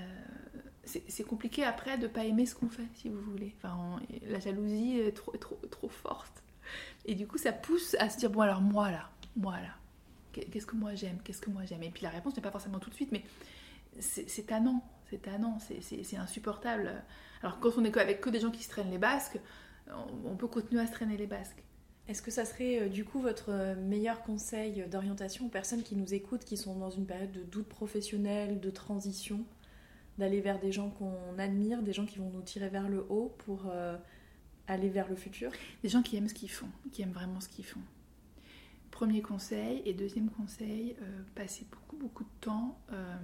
c'est 0.86 1.24
compliqué 1.24 1.62
après 1.62 1.98
de 1.98 2.06
pas 2.06 2.24
aimer 2.24 2.46
ce 2.46 2.54
qu'on 2.54 2.70
fait, 2.70 2.88
si 2.94 3.10
vous 3.10 3.20
voulez. 3.20 3.54
Enfin, 3.58 4.00
la 4.26 4.40
jalousie 4.40 4.98
est 4.98 5.12
trop, 5.12 5.36
trop, 5.36 5.60
trop 5.70 5.90
forte. 5.90 6.42
Et 7.04 7.14
du 7.14 7.26
coup, 7.26 7.38
ça 7.38 7.52
pousse 7.52 7.96
à 7.98 8.08
se 8.10 8.18
dire 8.18 8.30
bon, 8.30 8.40
alors 8.40 8.60
moi 8.60 8.90
là, 8.90 9.10
moi 9.36 9.60
là, 9.60 9.74
qu'est-ce 10.32 10.66
que 10.66 10.76
moi 10.76 10.94
j'aime 10.94 11.18
Qu'est-ce 11.24 11.40
que 11.40 11.50
moi 11.50 11.64
j'aime? 11.64 11.82
Et 11.82 11.90
puis 11.90 12.02
la 12.02 12.10
réponse 12.10 12.36
n'est 12.36 12.42
pas 12.42 12.50
forcément 12.50 12.78
tout 12.78 12.90
de 12.90 12.94
suite, 12.94 13.12
mais 13.12 13.22
c'est 14.00 14.46
tannant, 14.46 14.82
c'est 15.10 15.22
tannant, 15.22 15.58
c'est 15.60 16.16
insupportable. 16.16 17.02
Alors 17.42 17.60
quand 17.60 17.70
on 17.76 17.84
est 17.84 17.96
avec 17.96 18.20
que 18.20 18.30
des 18.30 18.40
gens 18.40 18.50
qui 18.50 18.62
se 18.62 18.68
traînent 18.68 18.90
les 18.90 18.98
basques, 18.98 19.38
on 20.24 20.36
peut 20.36 20.48
continuer 20.48 20.82
à 20.82 20.86
se 20.86 20.92
traîner 20.92 21.16
les 21.16 21.26
basques. 21.26 21.62
Est-ce 22.08 22.22
que 22.22 22.30
ça 22.30 22.46
serait 22.46 22.80
euh, 22.80 22.88
du 22.88 23.04
coup 23.04 23.20
votre 23.20 23.50
euh, 23.50 23.74
meilleur 23.74 24.22
conseil 24.22 24.84
d'orientation 24.90 25.46
aux 25.46 25.50
personnes 25.50 25.82
qui 25.82 25.94
nous 25.94 26.14
écoutent, 26.14 26.44
qui 26.44 26.56
sont 26.56 26.74
dans 26.74 26.90
une 26.90 27.04
période 27.04 27.32
de 27.32 27.42
doute 27.42 27.68
professionnel, 27.68 28.60
de 28.60 28.70
transition, 28.70 29.44
d'aller 30.16 30.40
vers 30.40 30.58
des 30.58 30.72
gens 30.72 30.88
qu'on 30.88 31.38
admire, 31.38 31.82
des 31.82 31.92
gens 31.92 32.06
qui 32.06 32.18
vont 32.18 32.30
nous 32.30 32.40
tirer 32.40 32.70
vers 32.70 32.88
le 32.88 33.04
haut 33.10 33.34
pour 33.44 33.66
euh, 33.70 33.98
aller 34.68 34.88
vers 34.88 35.08
le 35.08 35.16
futur 35.16 35.50
Des 35.82 35.88
gens 35.88 36.02
qui 36.02 36.16
aiment 36.16 36.28
ce 36.28 36.34
qu'ils 36.34 36.50
font, 36.50 36.68
qui 36.92 37.02
aiment 37.02 37.12
vraiment 37.12 37.40
ce 37.40 37.48
qu'ils 37.48 37.64
font. 37.64 37.80
Premier 38.90 39.22
conseil. 39.22 39.82
Et 39.84 39.94
deuxième 39.94 40.30
conseil, 40.30 40.96
euh, 41.00 41.22
passer 41.34 41.66
beaucoup, 41.70 41.96
beaucoup 41.96 42.24
de 42.24 42.40
temps 42.40 42.80
euh, 42.92 43.16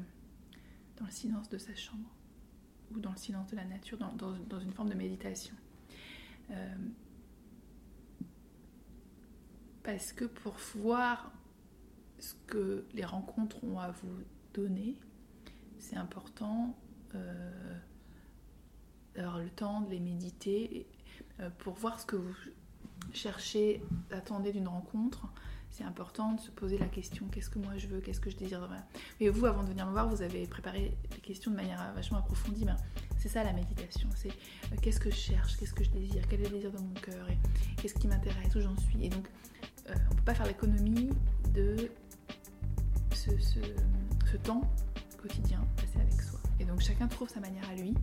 dans 0.97 1.05
le 1.05 1.11
silence 1.11 1.49
de 1.49 1.59
sa 1.59 1.75
chambre 1.75 2.09
ou 2.95 3.01
dans 3.01 3.11
le 3.11 3.17
silence 3.17 3.51
de 3.51 3.57
la 3.57 3.65
nature, 3.65 3.99
dans, 3.99 4.61
une 4.61 4.73
forme 4.73 4.89
de 4.89 4.95
méditation. 4.95 5.55
Euh, 6.51 6.75
parce 9.83 10.13
que 10.13 10.25
pour 10.25 10.55
voir 10.77 11.33
ce 12.19 12.35
que 12.47 12.87
les 12.95 13.05
rencontres 13.05 13.63
ont 13.65 13.79
à 13.79 13.91
vous 13.91 14.19
donner, 14.53 14.97
c'est 15.79 15.97
important 15.97 16.77
d'avoir 19.15 19.39
le 19.39 19.51
temps 19.51 19.81
de 19.83 19.91
les 19.91 20.01
méditer 20.01 20.87
pour 21.59 21.75
voir 21.75 22.01
ce 22.01 22.07
que 22.07 22.17
vous 22.17 22.35
cherchez, 23.13 23.83
attendez 24.11 24.53
d'une 24.53 24.69
rencontre, 24.69 25.27
c'est 25.71 25.85
important 25.85 26.35
de 26.35 26.41
se 26.41 26.51
poser 26.51 26.79
la 26.79 26.87
question 26.87 27.27
qu'est-ce 27.33 27.51
que 27.51 27.59
moi 27.59 27.77
je 27.77 27.89
veux, 27.89 28.01
qu'est-ce 28.01 28.21
que 28.21 28.31
je 28.31 28.37
désire. 28.37 28.69
Et 29.19 29.29
vous, 29.29 29.45
avant 29.47 29.65
de 29.65 29.71
venir 29.71 29.87
me 29.87 29.91
voir, 29.91 30.09
vous 30.09 30.23
avez 30.23 30.47
préparé 30.47 30.97
les 31.11 31.19
questions 31.19 31.51
de 31.51 31.57
manière 31.57 31.93
vachement 31.95 32.19
approfondie. 32.19 32.65
Ben, 32.65 32.77
c'est 33.19 33.29
ça 33.29 33.43
la 33.43 33.53
méditation 33.53 34.09
c'est 34.15 34.29
euh, 34.29 34.77
qu'est-ce 34.81 35.01
que 35.01 35.11
je 35.11 35.17
cherche, 35.17 35.57
qu'est-ce 35.57 35.75
que 35.75 35.83
je 35.83 35.91
désire, 35.91 36.23
quel 36.29 36.43
est 36.43 36.45
le 36.45 36.51
désir 36.51 36.71
dans 36.71 36.83
mon 36.83 36.95
cœur, 36.95 37.29
et 37.29 37.39
qu'est-ce 37.77 37.95
qui 37.95 38.07
m'intéresse, 38.07 38.55
où 38.55 38.61
j'en 38.61 38.77
suis. 38.77 39.05
Et 39.05 39.09
donc, 39.09 39.27
euh, 39.89 39.95
on 39.95 40.13
ne 40.13 40.17
peut 40.19 40.25
pas 40.25 40.35
faire 40.35 40.47
l'économie 40.47 41.11
de 41.53 41.91
ce 43.11 44.37
temps 44.37 44.63
quotidien 45.21 45.67
passé 45.77 45.99
avec 45.99 46.21
soi. 46.21 46.39
Et 46.61 46.65
donc, 46.65 46.81
chacun 46.81 47.09
trouve 47.09 47.29
sa 47.29 47.41
manière 47.41 47.69
à 47.69 47.75
lui. 47.75 47.95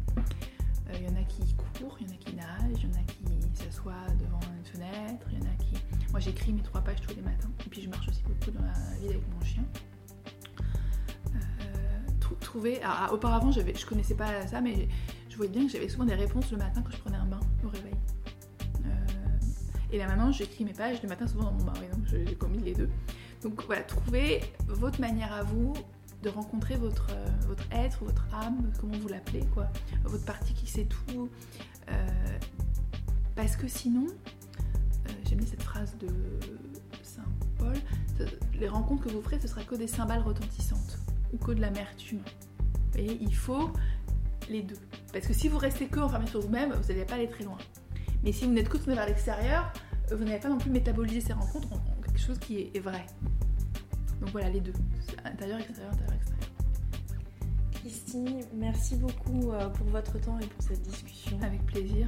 Il 0.93 1.07
y 1.07 1.09
en 1.09 1.15
a 1.15 1.23
qui 1.23 1.55
courent, 1.55 1.97
il 1.99 2.07
y 2.07 2.11
en 2.11 2.13
a 2.13 2.17
qui 2.17 2.35
nagent, 2.35 2.83
il 2.83 2.83
y 2.83 2.87
en 2.87 2.99
a 2.99 3.03
qui 3.03 3.63
s'assoient 3.63 4.07
devant 4.19 4.39
une 4.57 4.65
fenêtre, 4.65 5.25
il 5.31 5.39
y 5.39 5.41
en 5.41 5.45
a 5.45 5.55
qui... 5.55 5.73
Moi 6.11 6.19
j'écris 6.19 6.53
mes 6.53 6.61
trois 6.61 6.81
pages 6.81 7.01
tous 7.01 7.15
les 7.15 7.21
matins, 7.21 7.49
et 7.65 7.69
puis 7.69 7.81
je 7.81 7.89
marche 7.89 8.07
aussi 8.07 8.21
beaucoup 8.23 8.51
dans 8.51 8.63
la 8.63 8.73
ville 8.99 9.11
avec 9.11 9.23
mon 9.33 9.41
chien. 9.45 9.63
Euh, 11.35 11.99
trouver... 12.39 12.81
auparavant 13.11 13.51
je, 13.51 13.61
je 13.61 13.85
connaissais 13.85 14.15
pas 14.15 14.45
ça, 14.47 14.61
mais 14.61 14.89
je 15.29 15.37
voyais 15.37 15.51
bien 15.51 15.65
que 15.65 15.71
j'avais 15.71 15.89
souvent 15.89 16.05
des 16.05 16.15
réponses 16.15 16.51
le 16.51 16.57
matin 16.57 16.81
quand 16.83 16.91
je 16.91 16.97
prenais 16.97 17.17
un 17.17 17.25
bain 17.25 17.39
au 17.63 17.69
réveil. 17.69 17.95
Euh, 18.85 18.89
et 19.91 19.97
là 19.97 20.07
maintenant 20.07 20.31
j'écris 20.31 20.65
mes 20.65 20.73
pages 20.73 21.01
le 21.01 21.09
matin 21.09 21.27
souvent 21.27 21.45
dans 21.45 21.53
mon 21.53 21.63
bain, 21.63 21.73
donc 21.93 22.05
j'ai 22.07 22.35
commis 22.35 22.59
les 22.59 22.73
deux. 22.73 22.89
Donc 23.41 23.63
voilà, 23.65 23.81
trouver 23.83 24.41
votre 24.67 24.99
manière 25.01 25.33
à 25.33 25.43
vous 25.43 25.73
de 26.21 26.29
rencontrer 26.29 26.75
votre, 26.75 27.07
euh, 27.11 27.55
être, 27.71 28.03
votre 28.03 28.27
âme, 28.33 28.71
comment 28.79 28.97
vous 28.97 29.07
l'appelez, 29.07 29.43
quoi, 29.53 29.67
votre 30.03 30.25
partie 30.25 30.53
qui 30.53 30.67
sait 30.67 30.85
tout. 30.85 31.29
Euh, 31.89 32.07
parce 33.35 33.55
que 33.55 33.67
sinon, 33.67 34.07
euh, 34.07 35.11
j'aime 35.27 35.39
bien 35.39 35.47
cette 35.47 35.63
phrase 35.63 35.95
de 35.97 36.07
Saint 37.01 37.23
Paul, 37.57 37.75
les 38.59 38.67
rencontres 38.67 39.05
que 39.05 39.09
vous 39.09 39.21
ferez, 39.21 39.39
ce 39.39 39.47
sera 39.47 39.63
que 39.63 39.75
des 39.75 39.87
cymbales 39.87 40.21
retentissantes 40.21 40.99
ou 41.33 41.37
que 41.37 41.51
de 41.51 41.61
l'amertume. 41.61 42.21
Et 42.95 43.17
il 43.21 43.35
faut 43.35 43.71
les 44.49 44.61
deux. 44.61 44.77
Parce 45.13 45.25
que 45.25 45.33
si 45.33 45.47
vous 45.47 45.57
restez 45.57 45.87
que 45.87 45.99
enfermé 45.99 46.27
sur 46.27 46.41
vous-même, 46.41 46.73
vous 46.73 46.87
n'allez 46.89 47.05
pas 47.05 47.15
aller 47.15 47.29
très 47.29 47.43
loin. 47.43 47.57
Mais 48.23 48.31
si 48.31 48.45
vous 48.45 48.51
n'êtes 48.51 48.69
que 48.69 48.77
tourné 48.77 48.95
vers 48.95 49.07
l'extérieur, 49.07 49.71
vous 50.11 50.23
n'allez 50.23 50.39
pas 50.39 50.49
non 50.49 50.57
plus 50.57 50.69
métaboliser 50.69 51.21
ces 51.21 51.33
rencontres 51.33 51.71
en 51.73 52.01
quelque 52.03 52.19
chose 52.19 52.37
qui 52.37 52.69
est 52.73 52.79
vrai. 52.79 53.05
Donc 54.21 54.29
voilà, 54.29 54.49
les 54.49 54.61
deux. 54.61 54.73
Intérieur, 55.25 55.59
extérieur, 55.59 55.91
intérieur, 55.93 56.15
extérieur. 56.15 56.49
Christine, 57.73 58.39
merci 58.53 58.95
beaucoup 58.95 59.51
euh, 59.51 59.67
pour 59.69 59.87
votre 59.87 60.19
temps 60.19 60.37
et 60.39 60.45
pour 60.45 60.61
cette 60.61 60.81
discussion. 60.83 61.39
Avec 61.41 61.65
plaisir. 61.65 62.07